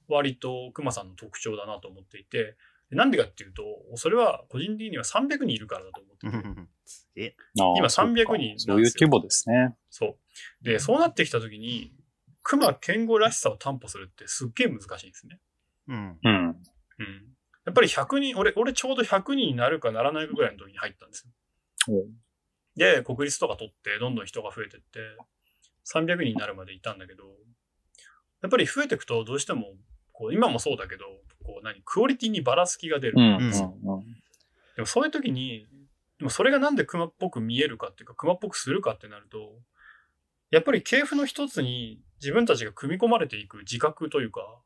[0.08, 2.56] 割と熊さんの特徴だなと思っていて、
[2.90, 3.62] でなんでかっていうと、
[3.96, 7.36] それは個人的には300人いるからだと思ってて、 すげえ。
[7.54, 9.76] 今ああそうか300人なんですよそういう規模ですね。
[9.88, 10.18] そ
[10.62, 10.64] う。
[10.64, 11.94] で、そうなってきたときに、
[12.42, 15.40] 熊健吾らしさを担保するってすっげえ難しいんですね。
[15.88, 16.18] うん。
[16.22, 16.62] うん。
[16.98, 17.36] うん。
[17.64, 21.26] やっぱり100人、俺、俺ちょうど100人になるかならないかぐらいの時に入ったんです
[21.88, 21.94] よ。
[21.94, 25.00] おで、国立とか取って、どんどん人が増えてって、
[25.84, 27.24] 300人になるまでいたんだけど、
[28.40, 29.74] やっぱり増えていくとどうしても、
[30.12, 31.04] こう、今もそうだけど、
[31.44, 33.14] こう、何、クオリティにばらつきが出る。
[33.16, 33.24] うん。
[33.24, 33.96] うん。
[33.96, 34.22] うん
[34.74, 35.66] でもそういう時に、
[36.18, 39.60] でもそれがなんで熊っぽく見えるかっていうか、熊っぽくするかってなると、
[40.50, 44.62] やっぱり系譜の一つに自分たちが組み込まれていく自覚というか、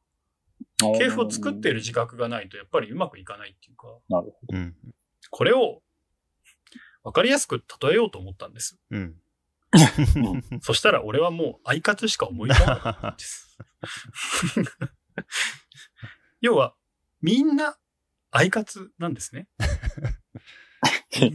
[0.99, 4.75] 系譜を作っている自覚がないとやっぱりうまくいかないっていうか、なるほうん。
[5.31, 5.83] これを
[7.03, 8.79] 分かりやすく例えようと思ったんです。
[8.91, 9.17] うん。
[10.63, 13.59] そしたら俺はもうアイカツしか思い浮かばなかったんです。
[16.41, 16.75] 要は、
[17.23, 17.77] みんな
[18.31, 19.49] アイカツなんですね。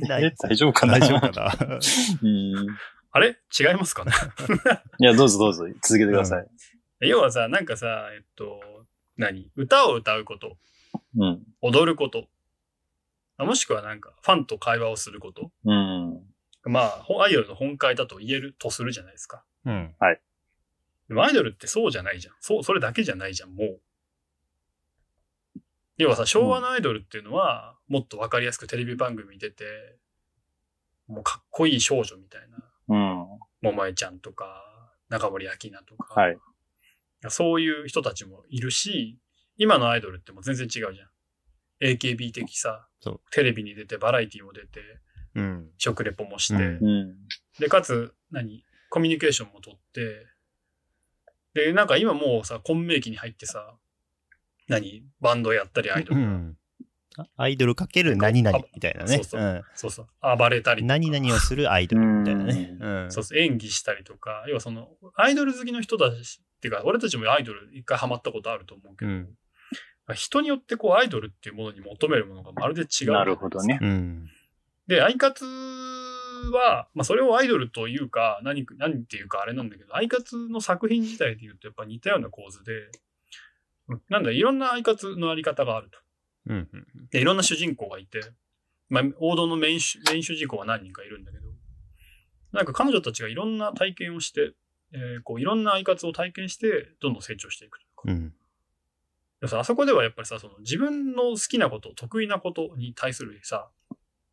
[0.08, 1.00] 大丈夫かな？
[1.00, 1.80] 大丈夫かな？
[2.22, 2.78] うん。
[3.12, 3.40] あれ？
[3.60, 4.12] 違いますかね？
[5.00, 6.48] いや、どうぞどうぞ、続けてください。
[7.08, 8.81] 要はさ、なんかさ、えっと、
[9.18, 9.52] 何？
[9.56, 10.58] 歌を歌うこと、
[11.18, 11.44] うん。
[11.62, 12.28] 踊ること、
[13.38, 15.52] あもしくはなんかファンと会話をすること。
[15.66, 16.22] うん。
[16.64, 19.44] まあ、ほアイドルの本会だと言えるとするじゃないですか。
[19.66, 19.96] うん。
[21.08, 22.36] でもアイドルってそうじゃないじゃん。
[22.40, 23.82] そう、それだけじゃないじゃん、もう。
[25.98, 29.98] 要はさ、昭和のアイドルっていうのは、もっとわかりやすくテレビ番組に出て、
[31.08, 33.28] もうかっこいい少女みたいな、うん。
[33.62, 34.64] 桃江ちゃんとか、
[35.10, 36.38] 中森明菜とか、はい。
[37.30, 39.20] そういう人たちもいるし、
[39.58, 41.10] 今のアイドルってもう全然違うじゃん。
[41.84, 42.88] AKB 的さ
[43.32, 44.82] テレビに出て、バラエティも出て、
[45.36, 45.70] うん。
[45.78, 46.86] 食レポもして、うん。
[46.86, 47.16] うん。
[47.60, 48.64] で、かつ、何？
[48.90, 50.26] コミュニケーションも取って、
[51.54, 53.76] で、なんか今もうさ、混迷期に入ってさ、
[54.68, 55.04] 何？
[55.20, 56.22] バンドやったりアイドル。
[56.22, 56.58] が、うん。
[57.36, 59.16] アイドルかける何々みたいなね。
[59.16, 59.66] そうそう。
[59.76, 60.08] そうそう、
[60.38, 62.78] 暴れたり何々をするアイドルみたいなね。
[63.10, 69.30] そうそう、演技したりとか、要はその、アイドル好きの人たち、っていうか、俺たちもアイドル一回ハマったことあると思うけど、うん。
[70.14, 73.14] 人によってこう、アイドルっていうものに求めるものがまるで違う。
[73.14, 73.80] なるほどね。
[73.82, 74.30] うん。
[74.86, 82.92] で、アイカツは、まあ、それをアイドルというか、何、何っていうかあれなんだけど、アイカツの作品自体で言うとやっぱ似たような構図で、
[84.10, 85.98] なんだ、いろんなアイカツのあり方があると。
[86.48, 86.70] うん。
[87.10, 88.22] で、いろんな主人公がいて、
[88.90, 90.00] まあ、王道のメイン主
[90.36, 91.52] 人公は何人かいるんだけど、
[92.52, 94.52] なんか彼女たちがいろんな体験をして、
[94.94, 98.04] えーこう、いろんなアイカツを体験して、どんどん成長していくというか。
[98.06, 98.34] うん。
[99.42, 103.70] でさ、あそこではやっぱりさ、その自分の好きなこと、得意なことに対するさ、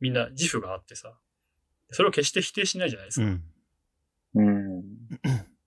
[0.01, 1.15] みんな自負があってさ、
[1.91, 3.27] それを決して否定しないじゃないですか。
[3.27, 3.43] うん。
[4.35, 4.85] うん。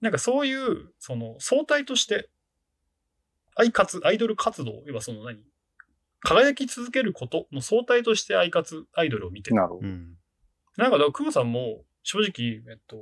[0.02, 2.30] なんかそういう、その相対として、
[3.56, 5.40] アイ活、アイドル活動、要はその何
[6.22, 9.56] 輝き続けることの相対としてアイ活、アイドルを見てる。
[9.56, 9.88] なるほど。
[9.88, 10.18] うん。
[10.78, 12.98] なんか、だから、クムさんも、正直、えっと、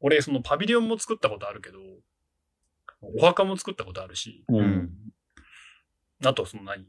[0.00, 1.78] 俺、そのパビリオンも作ったことあるけど、
[3.00, 4.90] お墓も作ったことあるし、うん。
[6.24, 6.86] あと、その何？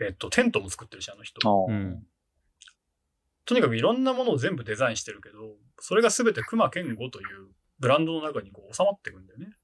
[0.00, 1.40] えっと、テントも作ってるし、あの人。
[1.68, 2.06] うん。
[3.44, 7.26] とにかくいろんなものを全部デザインしてるけど、それが全て熊健吾という
[7.78, 9.56] ブランドの中にこう収まっていくんだよね。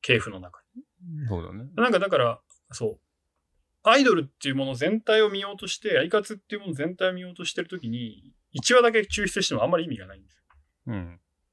[0.00, 0.60] 系譜の中
[1.28, 1.64] そうだね。
[1.64, 1.74] に。
[1.74, 2.40] なんかだから、
[2.70, 3.00] そう。
[3.84, 10.42] アイドルっていうもの全体を見ようとして、アイカツっていうもの全体を見ようとしてるときに、1話だけ抽出してもあんまり意味がないんですよ。
[10.88, 10.94] うん。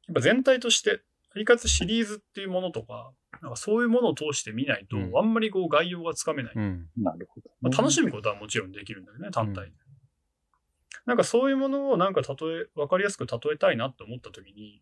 [0.07, 1.01] やっぱ全体として、
[1.35, 6.53] アイカツシリーズっていうものとか、なんかそういうものを通して見ないと、うんあんまりこう概要がつかめない。
[6.55, 6.88] うん。
[6.97, 7.49] なるほど。
[7.62, 9.71] まあ、楽しむことはもちろんできるんだよね、単体で。
[11.05, 14.81] なんかそういうものをなんか例え、わかりやすく例えたいなって思ったときに、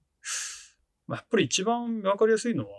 [1.08, 2.70] まあ、やっぱり一番わかりやすいのは、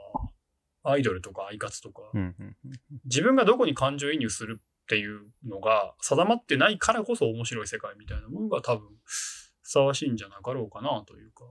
[0.82, 2.56] アイドルとかアイカツとか、うんうん
[3.04, 11.44] 自分がどこに感情移入するっていうのが定まってないからこそ面白い世界みたいなものが多分ふさわしいんじゃなかろうかなというか。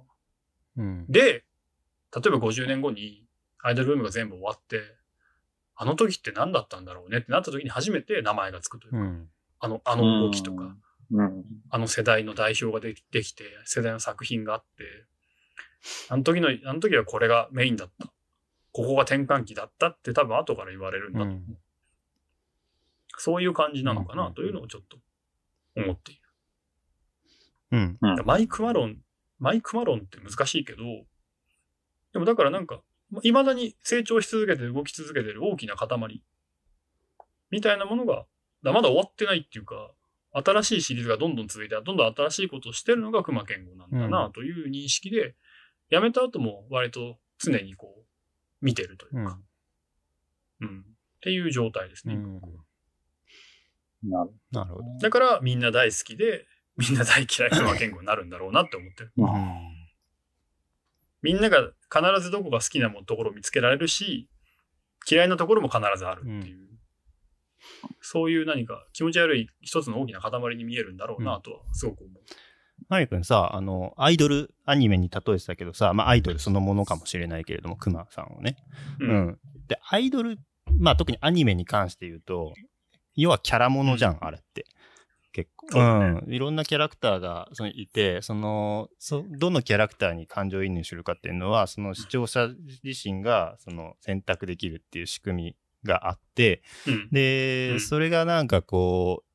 [0.77, 1.43] うんで、例え
[2.29, 3.23] ば50年後に
[3.61, 4.81] アイドルブームが全部終わって、
[5.75, 10.75] あの時って何だったんだろうねってなった時に初めて名前がつくというか、うんあの、あの動きとか、
[11.11, 11.43] うん。
[11.69, 14.65] あの世代の代表ができできて、世代の作品があって、
[16.09, 18.07] あの時の、あの時はこれがメインだった。
[18.71, 21.35] ここが転換期だったって多分後から言われるんだと思う。
[21.35, 21.57] うん
[23.17, 24.97] そういう感じなのかうんうんなというのをちょっと
[25.75, 26.21] 思っている。
[27.71, 27.97] うん。
[28.01, 28.25] うん。
[28.25, 28.97] マイクマロン、
[29.39, 30.83] マイクマロンって難しいけど、
[32.13, 32.81] でもだからなんか、
[33.23, 36.23] 未だに成長し続けて動き続けてる大きな塊
[37.51, 38.25] みたいなものが、
[38.63, 39.91] だまだ終わってないっていうか、
[40.33, 45.35] 新しいシリーズがどんどん続いて、どんどん新しいことをしてるのが熊健吾なんだなという認識で、
[45.89, 48.05] 辞めた後も割と常にこう、
[48.61, 49.39] 見てるというか、
[50.61, 50.79] うん。
[50.79, 50.83] っ
[51.21, 52.15] ていう状態ですね。
[52.15, 52.41] うん
[54.03, 54.83] なるなるほど。
[55.01, 56.45] だからみんな大好きで、
[56.77, 59.11] みんな大嫌い熊健吾になるんだろうなって思ってる。
[59.15, 59.33] ほど。
[61.23, 64.29] みんなが必ずどこが好きなもところを見つけられるし、
[65.09, 66.67] 嫌いなところも必ずあるっていう、
[68.01, 72.23] そういう何か気持ち悪い一つの大きな塊に見えるんだろうなとはすごく思う。
[72.89, 78.55] マリ君さ、あの、アイドルアニメに例えてたけどさ、まあアイドルそのものかもしれないけれども、クマさんをね。
[78.99, 79.39] ううんん。
[79.67, 80.37] で、アイドル、
[80.77, 82.53] まあ特にアニメに関して言うと、
[83.17, 84.65] 要はキャラものじゃん、あれって。
[85.33, 85.99] 結構。
[85.99, 86.33] ねうん。
[86.33, 92.47] いろんなキャラクターがそのいて、その、そ、どのキャラクターに感情移入するかっていうのは、その視聴者
[92.83, 97.09] 自身がその選択できるっていう仕組みがあって、うん。
[97.11, 99.27] で、うんそれがなんかこう、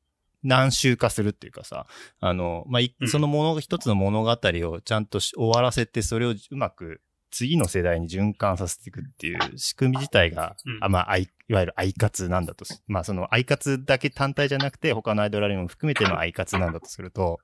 [0.42, 1.87] 何周化するっていうかさ、
[2.18, 11.16] あの、まあ、その物、一つの物語をちゃんとし終わらせて、それをうまく次の世代に循環させていくっていう仕組み自体が、うんあまあ、
[11.52, 12.82] いわゆるアイカツなんだとす。
[12.86, 17.40] まあ、そのアイカツだけ単体じゃなくて、他のアイドルアニメも含めてのアイカツなんだとすると、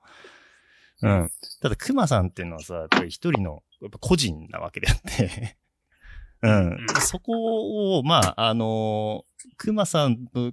[1.03, 1.31] うん。
[1.61, 5.59] ただ、クマさんっていうのはさ、やっぱり一人の、やっぱ個人なわけであって、
[6.41, 6.69] うん。
[6.69, 9.27] うんそこを、まあ、あの
[9.59, 10.53] クマさんのっ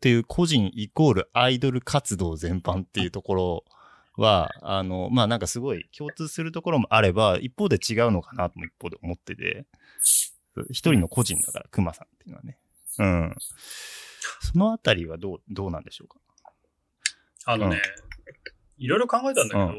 [0.00, 3.64] ていう個人イコールアイドル活動全般っていうところ
[4.16, 9.66] は、あの、まあなんかすごい共通するところもあれば、一方で違うのかなとも一方で思ってて、
[10.70, 12.58] 一人の個人だから、クマさんっていうのはね。
[12.98, 13.34] うん。
[14.40, 16.18] そのあたりはどう、どうなんでしょうか？
[17.44, 17.80] あのね、
[18.78, 19.74] いろいろ考えたんだけど、う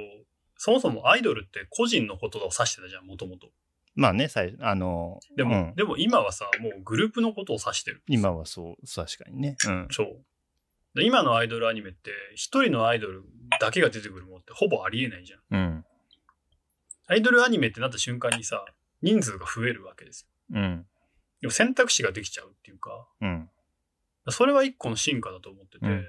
[0.55, 3.49] そもそもアイドルって個人のことを指してたじゃん、もともと。
[3.95, 8.03] まあね、最初、あの、でも、うんでも今はさ、もうグループのことを指してる。
[8.07, 9.57] 今はそう、確かにね。
[9.67, 9.87] うん。
[9.91, 10.23] そう。
[10.95, 13.23] で今のアイドルアニメって、一人のアイドル
[13.59, 15.39] だけが出てくるものってほぼありえないじゃん。
[15.51, 15.85] うん。
[17.07, 18.65] アイドルアニメってなった瞬間にさ、
[19.01, 20.59] 人数が増えるわけですよ。
[20.59, 20.85] うん。
[21.41, 23.49] でも選択肢ができちゃうっていうか、うん。
[24.29, 26.05] それは一個の進化だと思ってて、うん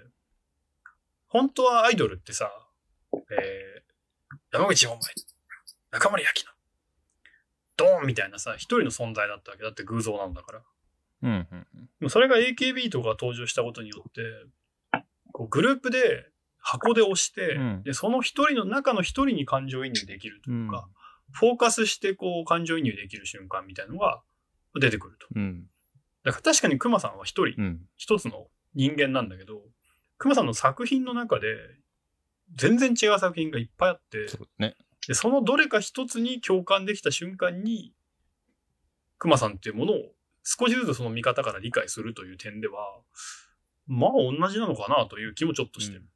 [1.31, 2.51] 本当はアイドルってさ、
[3.13, 4.99] えー、山口百恵、
[5.91, 6.47] 中森明菜、
[7.77, 10.63] ドーンみたいなさ、一人の存在だったわけだって偶像なんだから。
[11.23, 11.47] うん。
[12.01, 12.11] うん。
[12.11, 14.23] それが AKB とか登場したことによって、
[15.33, 20.89] こうグループで箱で押して、うんで、その一人の中の一人に感情移入できるというか、
[21.31, 24.23] フォーカスしてこう感情移入できる瞬間みたいなのが
[24.75, 25.27] 出てくると。
[25.35, 25.67] うん。
[26.25, 27.81] だから確かに熊さんは一人、うん。
[27.97, 29.63] 一つの人間なんだけど、
[30.19, 31.57] 熊さんの作品の中で
[32.55, 34.77] 全然違う作品がいっぱいあって、そうね。
[35.07, 37.95] でそのどれか一つに共感できた瞬間に、
[39.19, 39.97] 熊さんっていうものを
[40.45, 43.01] 少しずつその見方から理解するという点では、
[43.87, 46.01] まあ同じなのかなという気もちょっとしてる。
[46.01, 46.09] うん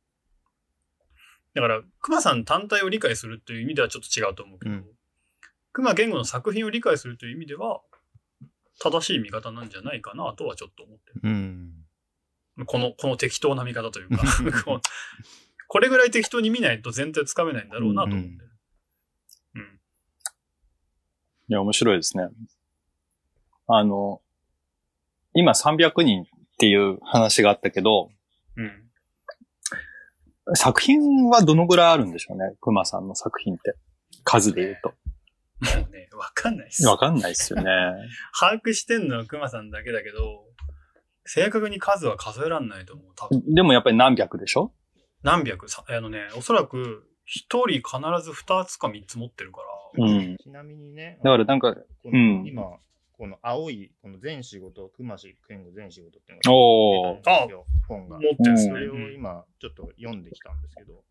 [1.55, 4.85] だから、熊さん単体を理解するという意味ではちょっと違うと思うけど、うん
[5.75, 7.81] 熊言語の作品を理解するという意味では、
[8.83, 11.21] 正しい見方なんじゃないかなとはちょっと思ってる。
[11.23, 11.71] うん。
[12.67, 14.25] この、この適当な見方というか、
[15.69, 18.51] これぐらい適当に見ないと全体つかめないんだろうなと思ってる。
[19.55, 19.63] うん。
[19.63, 22.29] いや、面白いですね。
[23.69, 24.21] あの、
[25.33, 26.27] 今300人っ
[26.59, 28.11] ていう話があったけど、
[28.57, 28.91] うん。
[30.57, 33.77] 作品はどのぐらいあるんでしょうね熊さんの作品って。
[34.25, 34.95] 数で言うと。
[35.63, 36.87] もうね、 わかんないっす。
[36.87, 37.71] わかんないっすよね。
[38.39, 40.45] 把握してんのは熊さんだけだけど、
[41.25, 43.07] 正確に数は数えらんないと思う。
[43.15, 43.55] 多分。
[43.55, 44.73] でもやっぱり何百でしょ？
[45.23, 45.69] 何百？
[45.69, 49.61] さ、あのね、おそらく一人必ず二つか三つ持ってるか
[49.97, 50.37] ら、うん。
[50.39, 52.63] ちなみにね、だからなんか、こうんの今、
[53.13, 58.19] この青い、この全仕事、熊氏健吾全仕事っていうのがおー出たんですよ本が。
[58.19, 58.73] 持ってるんですね。
[58.73, 61.05] それをうん今、ちょっと読んできたんですけど、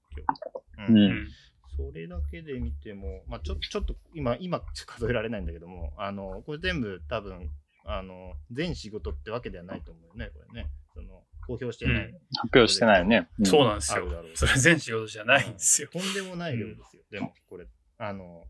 [0.77, 0.91] 今日。
[0.91, 1.27] うんうん。
[1.75, 7.49] それだけで見ても、まあちょちょっと今、今数えられないんだけども、あの、これ全部多分、
[7.86, 10.69] あの、全仕事ってわけではないと思うよね、これね。
[10.93, 12.05] その、公表してない。
[12.05, 13.29] うん発表してないよね。
[13.39, 14.10] うんそうなんですよ。
[14.36, 15.89] それ全仕事じゃないんですよ。
[15.91, 17.03] とんでもない量ですよ。
[17.12, 18.45] でも、これ、あの、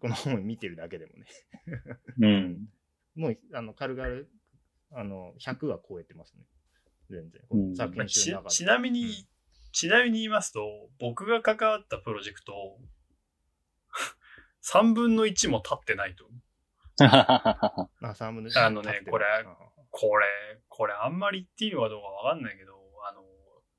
[0.00, 1.26] この本見てるだけでもね。
[2.20, 2.68] うん。
[3.14, 4.26] もう、あの、軽々、
[4.92, 6.44] あの、100は超えてますね。
[7.10, 7.42] 全然。
[7.50, 8.34] うんち。
[8.48, 9.33] ちなみに、うん
[9.74, 12.78] ちなみに言いますと、僕が関わったプロジェクト、
[14.62, 16.24] 3分の1も経ってないと。
[17.04, 19.44] あ、3分のあのねこれあ
[19.90, 20.26] これ、
[20.68, 22.72] これあんまり言っていいのかどうかわかんないけど、
[23.08, 23.24] あの、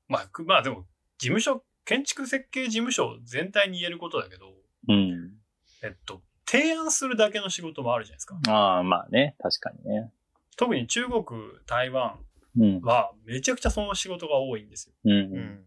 [0.06, 4.52] まあ、くまあでも、事務所、建築設計事務所全体に言えることだけど、
[4.88, 5.38] うん。
[5.82, 8.38] えっと、提案するだけの仕事もあるじゃないですか。
[8.48, 9.34] ああ、まあね。
[9.38, 10.12] 確かにね。
[10.58, 11.24] 特に中国、
[11.66, 12.18] 台湾
[12.58, 12.80] うん。
[12.82, 14.94] はめちゃくちゃその仕事が多いんですよ。
[15.04, 15.10] う。
[15.10, 15.66] うんん。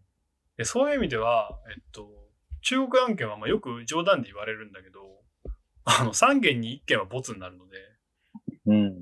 [0.60, 2.06] でそういう意味では、えっと、
[2.60, 5.00] 中国案件はまあよく冗談で言われるんだけど、
[5.84, 7.78] あの、3件に1件はボツになるので、
[8.66, 8.94] うん。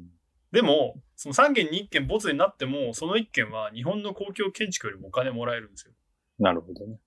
[0.53, 5.95] でも、その3件に1件ボツになっても、その1件は日本の公共建築よりもお金もらえるんですよ。
[6.39, 7.01] なるほどね。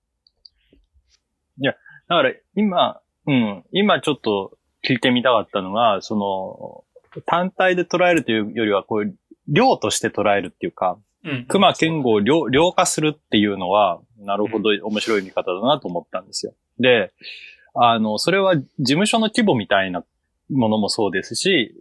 [1.58, 9.16] いや、だから今、うん、今ちょっと聞いてみたかったのが、その、単体で捉えるというよりは、こういう、
[9.48, 11.46] 量として捉えるっていうか、うん。
[11.46, 16.54] 熊健吾を量量化するっていうのは、なるほど、面白い見方だなと思ったんですよ。
[16.78, 17.12] で、
[17.74, 20.04] あの、それは事務所の規模みたいな
[20.50, 21.74] ものもそうですし、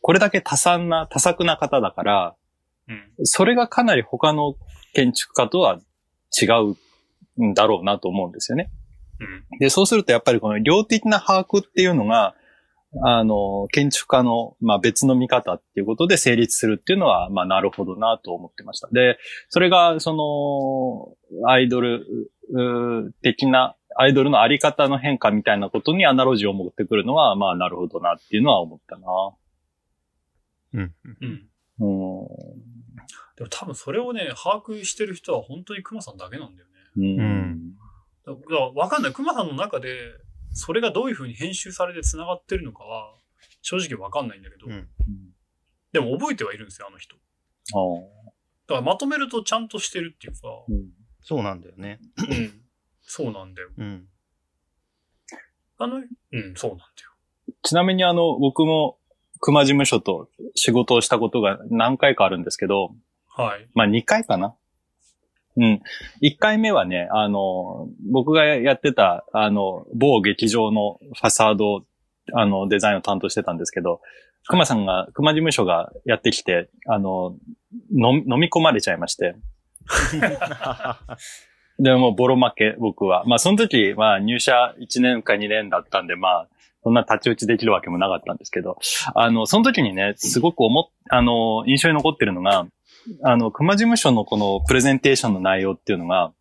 [0.00, 2.34] これだけ多産な、多作な方だから、
[2.88, 3.26] うん。
[3.26, 4.56] それがかなり他の
[4.92, 5.80] 建築家とは
[6.40, 6.46] 違
[7.36, 8.70] うんだろうなと思うんですよね。
[9.20, 9.58] うん。
[9.58, 12.34] で、そうするとやっぱりこの量的な把握っていうのが、
[13.02, 18.88] あの、建築家の、まあ、別の見方っていうことで成立するっていうのは、まあ、なるほどなと思ってました。
[18.92, 22.04] で、それが、その、アイドル
[22.50, 29.06] うー的な、アイドルのあり方の変化みたいなことにアナロジーを持ってくるのは、まあ、なるほどなっていうのは思ったな。
[30.74, 30.94] うん。
[31.20, 31.48] うん。
[31.80, 32.28] うん。
[33.36, 36.72] でも多分それをね、把握してる人は本当に熊さんだけなんだよね。
[36.96, 37.20] うん。
[37.20, 37.74] うん
[38.26, 39.12] だからわかんない。
[39.12, 39.98] 熊さんの中で、
[40.54, 43.14] それがどういう風に編集されて繋がってるのかは、
[43.62, 44.88] 正直わかんないんだけど、うん
[45.92, 47.14] でも覚えてはいるんですよ、あの人。
[47.14, 47.18] あ
[47.78, 48.32] あ
[48.66, 50.38] だからまとめるとちゃんとしてるっていうか、
[50.68, 52.00] うんそうなんだよね。
[52.18, 52.60] うん。
[53.00, 53.70] そうなんだよ。
[53.78, 54.06] うん。
[55.78, 57.56] あの、うん、そうなんだよ。
[57.62, 58.98] ちなみにあの、僕も
[59.40, 62.94] 熊事務所と仕事をしたことが何回かあるんですけど、
[63.26, 63.68] はい。
[63.74, 64.54] まあ2回かな。
[65.56, 65.82] うん。
[66.22, 71.84] 1回目はね、あの、僕がやってた、あの、某劇場のファサード、
[72.32, 74.00] あの、デザインを担当してたんですけど、
[74.48, 77.36] 熊さんが、熊事務所がやってきて、あの、
[77.90, 79.36] 飲み飲み込まれちゃいまして。
[81.78, 83.24] でもうボロ負け、僕は。
[83.26, 86.48] まあその時、まあ入社1年か2年だったんで、まあ、
[86.84, 88.76] そんな立ち打ちできるわけもなかったんですけど、
[89.14, 92.66] あの、その時にね、すごく思っ、あの、印象に残ってるのが、
[93.22, 96.32] あの、熊事務所のこのプレゼンテーションの内容っていうのが、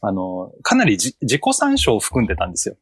[0.00, 2.76] あの、かなりじ自己参照を含んでたんですよ。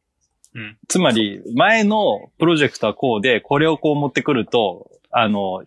[0.55, 0.77] うん。
[0.87, 5.63] つまり、前のプロジェクトはこうで、これをこう持ってくると、あの、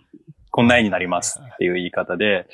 [0.50, 2.46] こんな絵になりますっていう言い方で、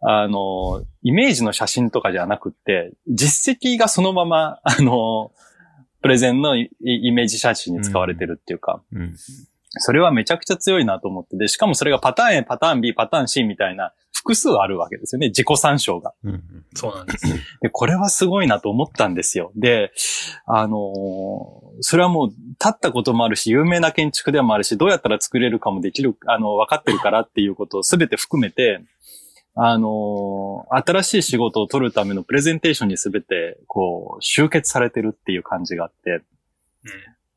[0.00, 5.32] あの、イメージの写真とかじゃなくって、実績がそのまま、あの、
[6.02, 9.14] プレゼンのイイメージ写真に使われてるっていうか、うん。
[9.78, 13.92] それはめちゃくちゃ強いなと思って、で、しかもそれがパターン A、パターン B、パターン C みたいな
[14.22, 15.28] 複数あるわけですよね。
[15.28, 16.14] 自己参照が。
[16.24, 16.42] うん。
[16.74, 17.26] そうなんです。
[17.60, 19.50] で、これはすごいなと思ったんですよ。
[19.56, 19.92] で、
[20.46, 22.36] あのーそれはもう、立
[22.68, 28.84] ったこともあるし、有名な建築でもあるし、どうやったら作れるかもできる、あの、分かってるからっていうことを全て含めて、
[29.54, 36.22] あのー新しい仕事を取るためのプレゼンテーションに全て、こう、集結されてるっていう感じがあって、うん。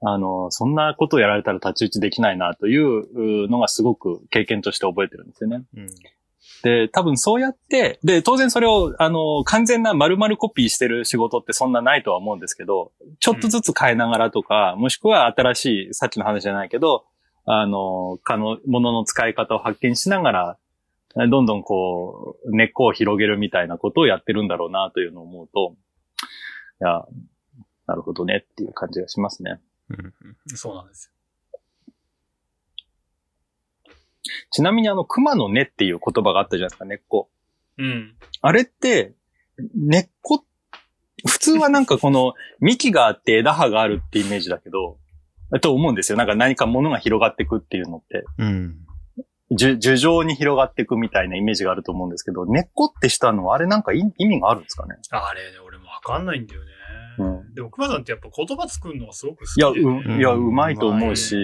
[0.08, 5.64] あの、そんなことをやられたら太刀打ちできないなというのがすごく経験として覚えてるんですよね。
[5.76, 5.88] うん。
[6.66, 17.06] で、多分そうやって、で、当然それを、あの、完全な丸々コピーしてる仕事ってそんなないとは思うんですけど、ちょっとずつ変えながらとか、もしくは新しい、さっきの話じゃないけど、
[17.46, 20.58] あの、可能、ものの使い方を発見しながら、
[21.30, 25.76] どんどんこう、根っこを広げるみたいなことをやってるんだろうなというのを思うと、
[26.82, 27.06] いや、
[27.86, 29.62] なるほどねっていう感じがしますね。
[29.92, 30.58] うん。
[30.58, 31.15] そうなんですよ
[34.52, 37.30] ちなみにあの、熊の根っていう言葉があったじゃないですか、根っこ。
[37.78, 37.86] よ。
[37.86, 38.16] うん。
[38.42, 39.14] あれって、
[39.76, 40.44] 根っこ、
[41.28, 44.98] 普通はなんかこの幹があって枝葉があるってイメージだけど、
[45.62, 46.18] と思うんですよ。
[46.18, 48.76] なんか何か物が広がっていくっていうのって、うん。
[49.52, 54.96] 樹樹状に広がっていくみたいなイメージがあると思うんですけど、根っこってしたのはあれなんか意意味があるんですかね？
[55.12, 56.68] あれね、俺もわかんないんだよね。
[57.20, 60.16] うんでも、熊さんってやっぱ言葉作るのがすごく好きいや、で、ね。
[60.16, 61.36] う、いや、うまいと思うし、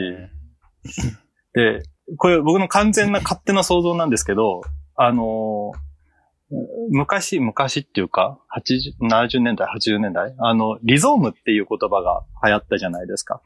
[1.53, 1.83] で、
[2.17, 4.61] これ僕の完全な勝手な想像なんですけど、
[4.95, 5.71] あの、
[6.89, 13.41] 昔、昔っていうか、80、70年代、80年代、あの、リゾームっていう言葉が流行ったじゃないですか。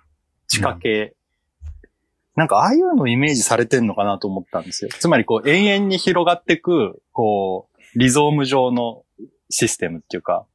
[0.47, 1.15] 地下系。
[2.35, 4.91] なんか、ああいうのイメージされてんのかなと思ったんですよ。
[4.91, 9.03] つまり、こう、永遠に広がってく、こう、リゾーム上の
[9.49, 10.45] システムっていうか。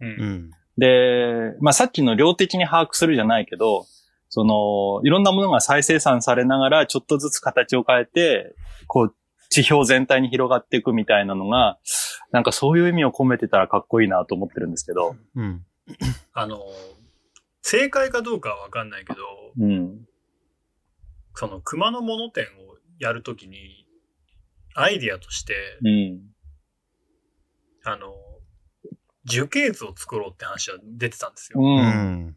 [0.00, 0.50] うんうん。
[0.76, 3.86] で、まあ、さっきの量的に把握するじゃないけど、
[4.34, 8.56] その、いろんなものが再生産されながら、ちょっとずつ形を変えて、
[8.88, 9.14] こう、
[9.48, 11.78] 地表全体に広がっていくみたいなのが、
[12.32, 15.14] なんかそういう意味を込めてたらかっこいいなと思ってるんですけど。
[15.36, 15.64] うん。
[16.32, 16.58] あの、
[17.62, 19.20] 正解かどうかはわかんないけど、
[19.56, 20.00] うん。
[21.36, 22.48] その熊のモノ展を
[22.98, 23.86] やるときに、
[24.74, 25.54] アイディアとして、
[25.84, 26.22] うん。
[27.84, 28.12] あの、
[29.24, 31.60] 樹形図を作ろうって話は出てたんですよ。
[31.60, 31.62] う。
[31.62, 31.78] うん
[32.30, 32.36] ん。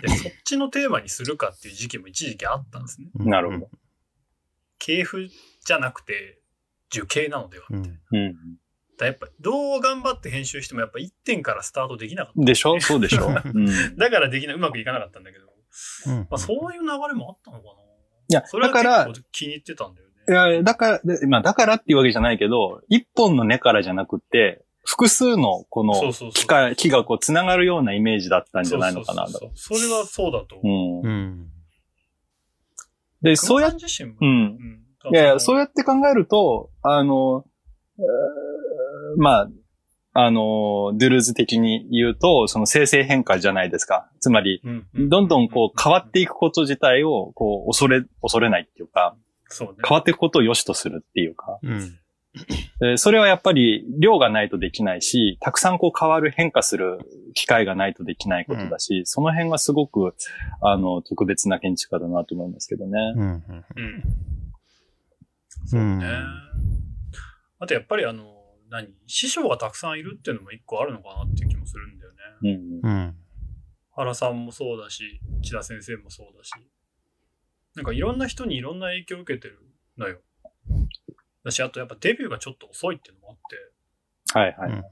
[0.00, 3.08] で、そっちのテーマにするかっていう時期も一時期あったんですね。
[3.14, 3.70] なるほど。
[4.78, 5.28] 系譜
[5.64, 6.40] じゃなくて、
[6.90, 7.66] 樹形なのでは。
[7.70, 8.00] うん。
[8.12, 8.34] うん。
[8.98, 12.44] だやっぱどう頑張って編集してもやっぱ1点からスタートできなかった。
[12.44, 12.78] でしょ？
[12.80, 13.26] そうでしょ？
[13.54, 13.96] うん。
[13.96, 15.46] だからできない、うまくいかなかったんだけど、
[16.06, 17.72] うんまあ、そういう流れもあったのかな。
[18.28, 20.12] いやそれはだから結構気に入ってたんだよね。
[20.28, 25.94] いや、だから、でまあ、だからっていうわけじゃないけど、一本の根からじゃなくて、複数のこの
[26.32, 29.26] 木が、木がこう繋がるようなイメージだったんじゃないのかな。
[29.26, 31.06] そうそうそうそれはそうだと思う。
[31.06, 31.14] うん。
[31.14, 31.48] うん。
[33.22, 34.28] で、そうやっ熊さん自身も、うん。
[34.28, 34.30] う
[34.78, 37.44] んいやいや、そうややって考えると、あの、
[37.98, 39.50] えーまあ、
[40.14, 44.10] あの、ドゥルーズ的に言うと、その生成変化じゃないですか。
[44.20, 49.16] つまり、うんうんどんどんこう変わっていくこと自体を、こう、恐れ、恐れないっていうか、
[49.48, 49.74] そうね。
[49.86, 51.98] 変わっていくことを良しとするっていうか、うん。
[52.80, 56.98] でそれはやっぱり量がないとできないし、たくさんこう変わる変化する
[57.34, 60.14] 機会がないとできないことだし、その辺がすごく、
[60.62, 62.98] あの、特別な建築家だなと思いますけどね。
[63.16, 63.24] うん。
[63.24, 63.42] うん。
[65.66, 66.06] そうね。
[67.58, 68.24] あとやっぱりあの、
[68.70, 68.88] 何？
[69.06, 72.18] 師匠がたくさんいるっていうのも一個あるのかなっていう気もするんだよね。
[72.82, 72.90] うん。
[72.90, 73.16] うん。
[73.94, 76.50] 原さんもそうだし、千田先生もそうだし。
[77.74, 79.58] なんかいろんな人にいろんな影響を受けてる
[79.98, 80.18] のよ。
[81.44, 84.84] だし、あとやっぱデビューがちょっと遅いっていうのもあって、はいはい。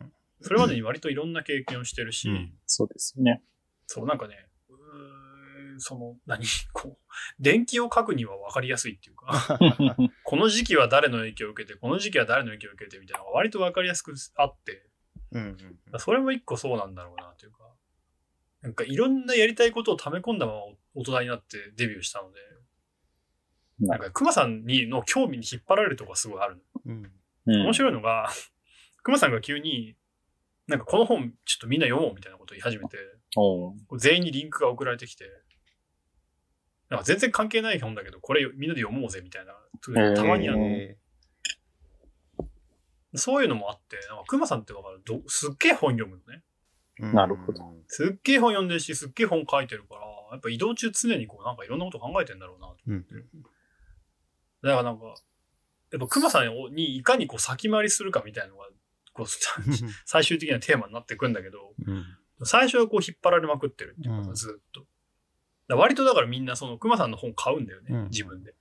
[0.42, 2.52] それまでに割といろんな経験をしてるし、うん。
[2.66, 3.42] そうですよね。
[3.86, 9.58] そうなんかね、うーんその、何こう、電気を書くには分かりやすいっていうか、
[10.22, 14.86] この時期は誰の影響を受けて、この時期は誰の影響を受けてみたいなのが割と分かりやすくあって、
[15.32, 15.56] うん。
[15.98, 17.70] それも一個そうなんだろうなというか、
[18.62, 20.58] なんかいろんなやりたいことを溜め込んだまま
[20.94, 22.40] 大人になってデビューしたので、
[23.80, 26.62] ななんか熊さんにの興味に引っ張られるとこがすごいあるの。
[26.86, 27.12] うん。
[27.46, 28.28] うん面白いのが、
[29.02, 29.96] 熊さんが急に、
[30.66, 32.98] なんかこの本ちょっとみんな読もうみたいなことを言い始めて、
[33.98, 35.24] 全員にリンクが送られてきて、
[36.90, 39.54] なんか全然関係ない本だけど、これみんなで読もうぜみたいな、
[40.14, 40.66] たまにあるの。
[40.66, 40.96] え
[43.14, 46.42] そういうのもあって、なんか熊さんってわかるどすっげえ本読むのね。
[47.00, 47.74] ーなるほど。
[47.88, 50.02] すっげえ本読んでるし、すっげえ本書いてるから、
[50.32, 52.76] やっぱ移動中常にこうなんかいろんなこと考えてんだろうなと。
[52.86, 53.04] うん。
[54.62, 55.06] だからなんか、
[55.92, 58.66] やっぱ熊さんにいかにこう先回りするかみたいなのが、
[59.12, 59.26] こう
[60.04, 62.04] 最終的なテーマになってくんだけど、うん。
[62.44, 64.84] 最初はこう引っ張られまくってるっていうか、うんずっと。
[65.76, 68.54] 割とだからみんなその熊さんの本買うんだよね、うん自分で。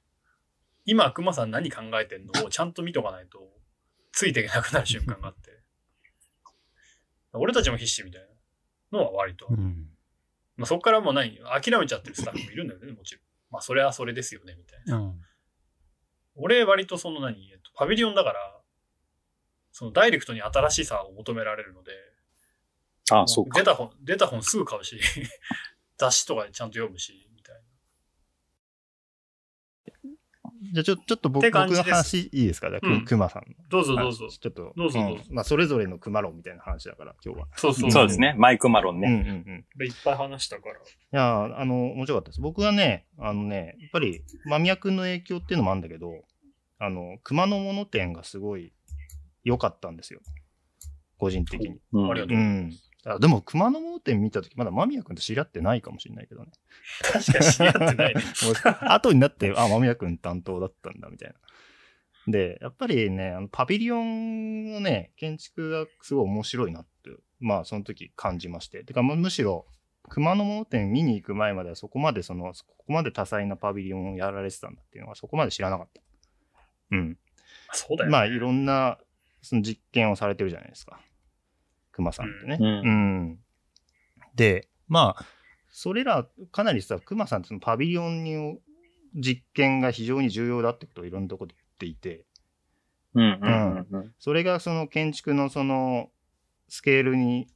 [0.86, 3.40] 今熊さん何考えてんのをちゃんと見とかないと、
[4.12, 5.60] ついていけなくなる瞬間があって。
[7.34, 8.22] 俺たちも必死みたい
[8.92, 9.48] なのは割と。
[9.50, 9.90] うん。
[10.58, 13.24] まあ、そこからもう何諦めちゃってるスタッフもいるんだよね、もちろん。
[13.52, 14.98] まあそれはそれですよね、みたいな。
[14.98, 15.22] うん。
[16.36, 18.62] 俺割とその何、えっと、パビリオンだから、
[19.72, 21.92] そのダイレクトに新しさを求められるので、
[23.12, 23.66] あ、そうか出。
[23.66, 25.00] た本、出た本すぐ買うし、
[25.98, 27.56] 雑誌とかでちゃんと読むし、みたい
[30.04, 30.49] な。
[30.74, 32.70] じゃあちょ、ちょっと僕僕の話いいですか？
[32.70, 33.56] じゃあ、うんく熊さんの。
[33.70, 34.26] どうぞどうぞ。
[34.26, 34.74] はいちょっと。
[34.76, 37.48] どうぞどうぞんまあ、それぞれの熊論みたいな話だから、今日は。
[37.56, 37.92] そうそう。
[37.92, 38.36] そうですね。
[38.38, 39.10] マイクマロンうんうね。
[39.10, 39.66] んうん。
[39.78, 40.76] でいっぱい話したから。
[40.76, 40.78] い
[41.12, 42.42] や、あの、面白かったです。
[42.42, 46.14] 僕はね、あのね、やっぱり、間宮君の影響っていうのもあるんだけど、
[46.78, 48.74] あの、熊のもの展がすごい
[49.44, 50.20] 良かったんですよ。
[51.18, 51.78] 個人的に。
[51.94, 52.38] うんありがとう。
[52.38, 52.72] うん。
[53.06, 56.52] あでも、熊のもの展見たとき、まだ間宮君と知り合ってないかもしれないけどね。
[57.02, 58.22] 確かに知り合ってない ね。
[58.82, 61.36] 後になって、あ、間宮君担当だったんだ、みたいな。
[62.32, 68.84] で、やっぱりね、あのパビリオンのね、建築がすごい面白いなって、まあ、その時感じまして。
[68.84, 69.66] てか、まあむしろ、
[70.10, 76.02] 熊野物店見に行く前まではそこまでその、ここまで多彩なパビリオンをやられてたんだっていうのはそこまで知らなかった。
[76.92, 77.18] うん。
[77.72, 78.12] そうだよ、ね。
[78.12, 79.00] まあ、いろんな、
[79.42, 81.00] その実験をされてるじゃないですか。
[81.92, 82.58] 熊さんってね。
[82.60, 82.72] うんう
[83.34, 83.40] ん。
[84.36, 85.26] で、まあ、
[85.70, 88.60] それら、かなりさ、熊さんってそのパビリオンに
[89.16, 92.26] 実験が非常に重要だってことをいろんなところで言っていて、
[93.14, 94.14] うんうん。
[94.20, 96.10] それがその建築のその
[96.68, 97.48] スケールに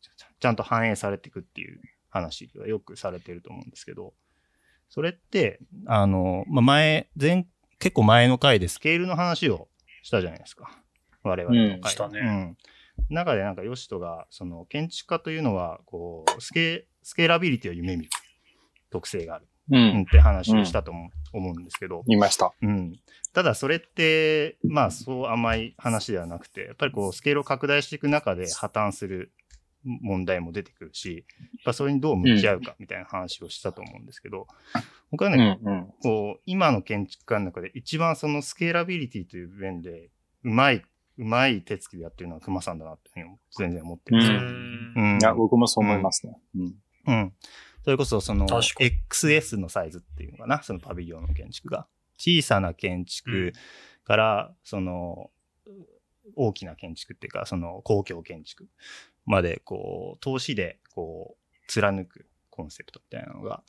[0.00, 1.80] ちゃちゃんと反映されていくっていう
[2.10, 4.14] 話がよくされてると思うんですけど、
[4.88, 7.46] それって、あの、まあ、前、前、
[7.78, 9.68] 結構前の回でスケールの話を
[10.02, 10.70] したじゃないですか。
[11.22, 12.56] 我々の回、うんしたねうん。
[13.08, 18.10] 中でなんかヨシトが、その建築家というのは、こう、スケ、スケーラビリティを夢見る
[18.90, 19.46] 特性がある。
[19.70, 20.02] ううんん。
[20.02, 22.52] って話をしたと思う,、んですけど、ました。
[22.62, 22.98] うん。
[23.34, 29.32] ただそれって、まあそう甘い話ではなくて、やっぱりこうスケールを拡大していく中で破綻する
[29.84, 34.46] 問題も出てくるし、やっぱそれにどう向き合うかみたいな話をしたと思うんですけど、
[35.10, 35.86] 僕はうね、んうん。
[36.02, 40.10] こう、今の建築家の中で一番そのスケーラビリティという面で、
[40.44, 40.82] うまい、
[41.18, 46.38] うまい手つきでやってるのは熊さんだなっていうふうに全然思ってるんですうんいや、僕もそう思いますね。
[46.54, 46.74] うん。
[47.06, 47.32] うん。
[47.84, 51.86] それこそその XS のサイズっていうのかな、そのパビリオンの建築が。
[52.18, 53.52] 小さな建築
[54.04, 55.30] から、その、
[56.34, 58.66] 大きな建築っていうか、その公共建築
[59.24, 63.62] まで、こう、投資で、こう、貫くコンセプトみたいなのが、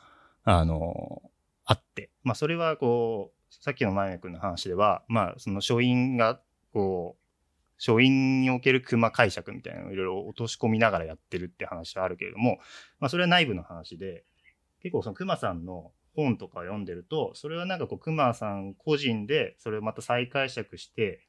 [0.43, 1.21] あの、
[1.65, 6.41] あって、まあ、それは、こう、さっきの前く君の話では、まあ、その書院が、
[6.73, 7.18] こう、
[7.79, 12.59] 書院における熊解釈みたいなのをいろいろ落とし込みながらやってるって話はあるけれども、
[12.99, 14.25] まあ、それは内部の話で、
[14.83, 21.25] 結構その熊さんの本とかを読んでると、それはなんかこう熊さん個人でそれをまた再解釈して、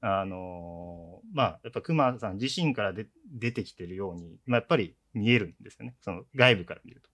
[0.00, 5.94] あのーまあ、やっぱ熊さん自身からで出てきてるように、まあ、やっぱり見えるんですよね。
[6.00, 7.08] その外部から見ると。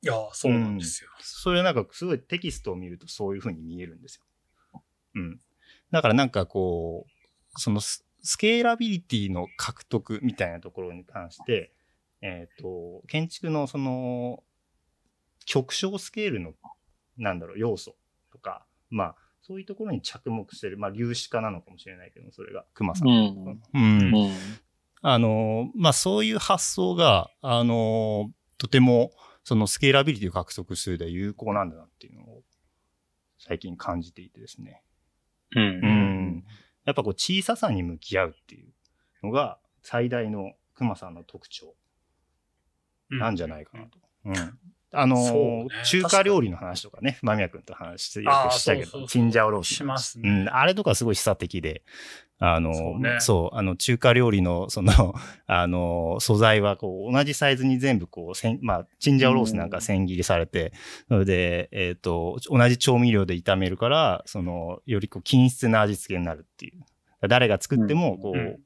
[0.00, 1.10] いや、そうなんですよ。
[1.20, 4.80] それはなんかすごいテキストを見るとそういう風に見えるんですよ。
[5.16, 5.40] うん。
[5.90, 7.17] だからなんかこう、
[7.58, 11.72] そのススケーラビリティの獲得みたいなところに関して、
[12.20, 14.42] えっ、と、建築のその、
[15.46, 16.52] 極小スケールの、
[17.16, 17.96] なんだろう、要素
[18.32, 23.08] とか、まあ、そういうところに着目してる、まあ、粒子化なのかもしれないけど、それが、熊さん。
[23.08, 23.62] うん。
[23.74, 24.38] うんうん。
[25.00, 29.12] あの、まあ、そういう発想が、あの、とても、
[29.44, 32.42] そのスケーラビリティを獲得するで有効なんだなっていうのを、
[33.38, 34.82] 最近感じていてですね。
[35.56, 35.62] うん。
[35.62, 35.87] うん
[36.88, 38.72] やっぱこう、小ささに向き合うっていう
[39.22, 41.74] のが、最大の熊さんの特徴
[43.10, 43.98] なんじゃないかなと。
[44.24, 44.58] うん。
[44.92, 45.68] あの、ね。
[45.84, 49.74] 中華料理の話とかね、間宮君と話してよくしたけど、チンジャオロース。
[49.74, 50.30] しますね。
[50.30, 50.48] うん。
[50.48, 51.82] あれとかすごい示唆的で、
[52.38, 53.16] あの、そうね。
[53.20, 55.14] そう、あの、中華料理の、その、
[55.46, 60.72] あの、素材は、こう、同じサイズに全部、こう、せん、まあ、チンジャオロースなんか千切りされて、
[61.08, 67.28] それで、えっ、と、同じ調味料で炒めるから、その、よりこう、均質な味付けになるっていう。
[67.28, 68.58] 誰が作っても、こう、うん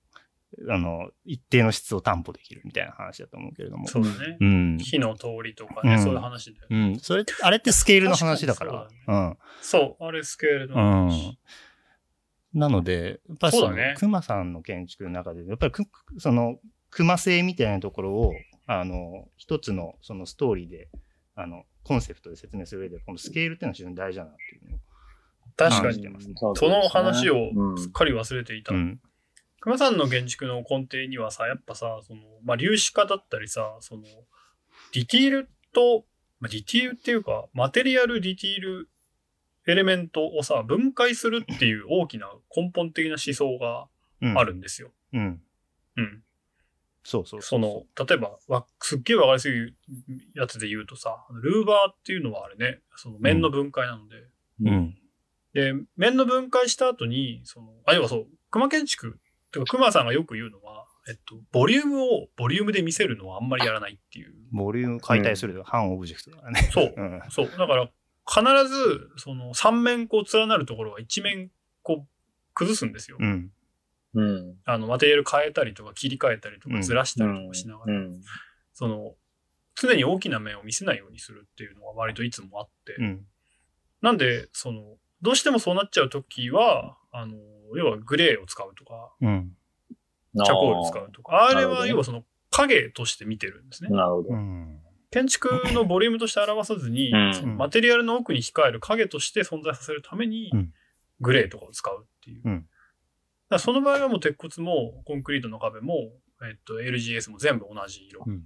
[0.68, 3.88] あの、一定の質を担保できるみたいな話だと思うけれども。
[3.88, 4.36] そうだね。
[4.40, 4.78] うん。
[4.78, 6.60] 火の通りとかね、うんそういう話で。
[6.68, 6.98] うん。
[6.98, 8.88] それ、あれってスケールの話だから。
[8.88, 10.82] 確かそう、あれスケールのうん。
[10.82, 11.30] う話。
[11.30, 11.38] ん。
[12.54, 15.84] なので、やっぱりそうのね、熊さんの建築の中で、やっぱりく、
[16.18, 16.58] その、
[16.90, 18.34] 熊性みたいなところを、
[18.66, 20.90] あの、一つの、そのストーリーで、
[21.34, 24.80] あの、コンセプトで説明する上で、このスケールっていうのは非常に大事だなっていうのを
[25.56, 25.82] 確かに。
[25.82, 26.34] 感じてますね。
[26.36, 28.74] その話をうんすっかり忘れていた。
[28.74, 29.00] うん。
[29.62, 34.02] 熊さんの建築の根底にはさ、やっぱさ、その、まあ、粒子化だったりさ、その、
[34.92, 36.04] ディティールと、
[36.40, 38.88] まあ、ディティールっていうか、マテリアルディティール
[39.68, 43.86] エレメントをさ、分解するっていう大きな根本的な思想が
[44.20, 44.38] うん。
[44.38, 44.90] あるんですよ。
[45.12, 45.40] うん。
[45.96, 46.22] うん。
[47.04, 49.76] そうそうその、例えば、わすっげえわかりやすい
[50.34, 54.16] やつで言うとさ、ルーバーっていうのはあれね、その面の分解なので、
[54.64, 54.98] うん。
[55.54, 59.18] で、面の分解した後に、その、あ、要はそう、熊建築、
[59.52, 64.32] てか熊さんがよく言うのは、えっと、ボリュームをボリュームで見せるのはあんまりやらないっていう。
[64.52, 66.70] ボリューム解体すると反オブジェクトだからね。
[66.72, 66.94] そう。
[66.96, 67.20] うん。
[67.30, 67.50] そう。
[67.50, 67.90] だから、
[68.26, 71.50] 必ず、その、三面こう連なるところは一面
[71.82, 72.08] こう、
[72.54, 73.16] 崩すんですよ。
[73.20, 73.52] うん。
[74.14, 74.56] うん。
[74.64, 78.20] あの、マテリアル変えたりとか切り替えたりとうんかずらしたりとかしながら、うん。
[78.72, 79.14] その、
[79.74, 83.26] 常に大きな面を見せないようにするっていうのは割といつもあって、うん。
[84.02, 87.36] なんで、その、どうしてもそうなっちゃうときは、あの、
[87.76, 89.52] 要はグレーを使うとか、うん。
[90.44, 93.90] チャコール使うとか、あれは要はその影として見てるんですね。
[93.90, 94.36] なるほどう。
[94.36, 94.80] ん。
[95.10, 100.72] 建築のボリュームとして表さずに、うんそのマテリアルの奥に控える影として存在させるためにうん、
[101.20, 102.42] グレーとかを使うっていう。
[102.44, 102.66] うん
[103.50, 106.10] だその場合はもう鉄骨もコンクリートの壁も、
[106.42, 108.44] えっと、LGS も全部同じ色うん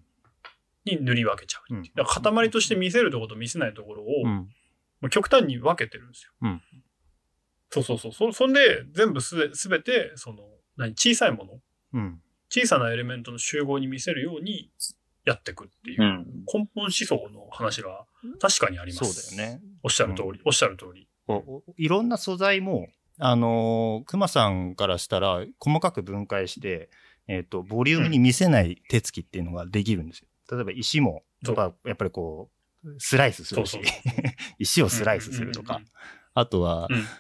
[0.84, 1.78] に塗り分けちゃうっていう。
[1.78, 6.32] うんだから塊として見せるところと見せないところを、極端に分けてるんですよ。
[7.80, 8.32] うんそうそうそう。
[8.32, 10.38] そそんで、全部すべすべて、その、
[10.76, 11.60] 何、小さいもの、
[11.94, 12.20] うん。
[12.48, 14.70] 小さなエレメントの集合に見せるように
[15.24, 16.26] やっていくっていう、うん。
[16.52, 18.06] 根本思想の話が
[18.40, 19.12] 確かにあります。
[19.12, 19.60] そうだよね。
[19.82, 21.08] おっしゃる通り、おっしゃる通り。
[21.76, 26.90] いろんな素材も、あのー、熊さんからしたら、細かく分解して、
[27.28, 30.28] えっ、と、ボリュームに見せない手つきっていうのができるんですよ。
[30.52, 32.50] 例えば石も、やっぱやっぱりこ
[32.84, 33.92] う、スライスするしそうそう、
[34.58, 35.82] 石をスライスするとか、あとは、うん。
[35.82, 35.90] うん。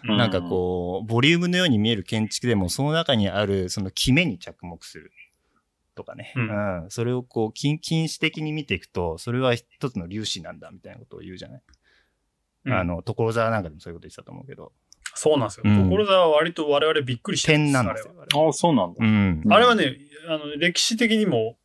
[0.04, 5.10] なんかこう、ボリュームのように見える建築でも、その中にある、その決めに着目する。
[5.94, 6.34] とかね。
[6.36, 6.90] ううんん。
[6.90, 11.62] それをこう、禁禁止的に見ていくと、それは一つの粒子なんだ、みたいなことを言うじゃない？
[12.66, 14.72] うんあの、所沢なんかでもそういうこと言ってたと思うけど。
[15.14, 15.62] そうなんですよ。
[15.64, 18.12] うん所沢は割と我々びっくりして点なんですよ。
[18.20, 18.96] あれはああ、そうなんだ。
[19.00, 19.42] うん。
[19.48, 19.96] あれはね、
[20.28, 21.56] あの、歴史的にも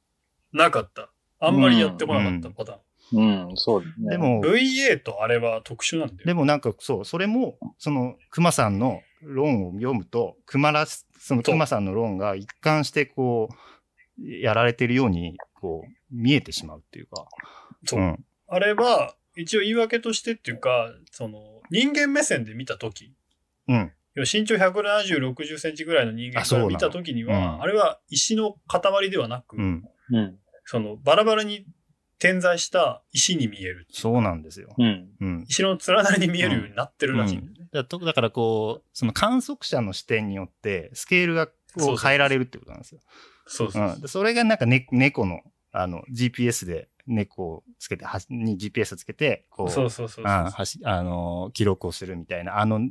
[0.54, 1.12] なかった。
[1.40, 2.80] あんまりやってこなかったパターン。
[3.14, 4.12] うん、そうですね。
[4.12, 6.20] で、も、VA とあれは特殊なんだよ。
[6.26, 13.56] でもなんかそう、それも、その、熊さんの論を読むと、熊らし、その熊さんの論が一貫してこう、
[14.24, 17.26] やられてるように、こう、見えてしまうっていうか。
[17.86, 18.26] そううん。
[18.48, 23.14] あれは、一応言い訳としてっていうか、その、人間目線で見たとき、
[23.68, 23.92] うん。
[24.16, 29.84] 身長170、60センチぐらいの人間から見たときには、うんあれは石の塊ではなく、うん。
[30.12, 30.40] うん。
[30.66, 31.66] その、バラバラに
[32.22, 33.88] 点在した石に見える。
[33.90, 34.76] そうなんですよ。
[34.78, 35.10] うん。
[35.20, 35.46] うん。
[35.50, 37.68] 石の連なりに見えるようになってるらしいんだよね。
[37.74, 43.02] だとだからこう、その観測者の視点によって、スケールがそうそうこう変えられるってことなんですよ。
[43.48, 44.02] そうそううん。
[44.02, 45.42] でそれがなんか、ね、猫の、
[45.72, 52.88] あの、GPS で猫をつけて、はに GPS をつけて、こう、そうそうそうそうあはしあのー記録をするみたいな、あの、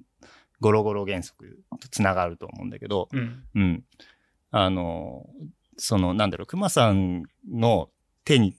[0.59, 3.45] ゴロゴロ原則とつながると思うんだけど、うん。
[3.55, 3.85] うん。
[4.51, 5.47] あのー
[5.83, 7.91] その、なんだろう、熊さんの
[8.25, 8.55] 手に、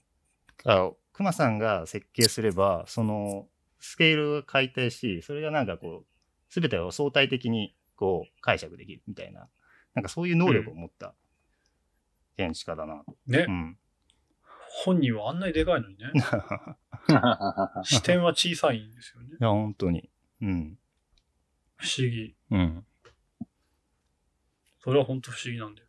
[0.64, 3.48] あ熊さんが設計すれば、その、
[3.80, 6.06] スケールが解体し、それがなんかこう、
[6.52, 9.48] すべてを相対的にこう解釈できるみたいな、
[9.94, 11.14] なんかそういう能力を持った
[12.36, 13.16] 建築家だなと。
[13.26, 13.78] ね、うん。
[14.84, 16.10] 本人はあんなにでかいのにね。
[17.84, 19.30] 視点は小さいんですよね。
[19.40, 20.10] いや、本当に。
[20.40, 20.78] うん。
[21.76, 22.34] 不思議。
[22.50, 22.86] うん。
[24.78, 25.88] それは本当不思議なんだよ。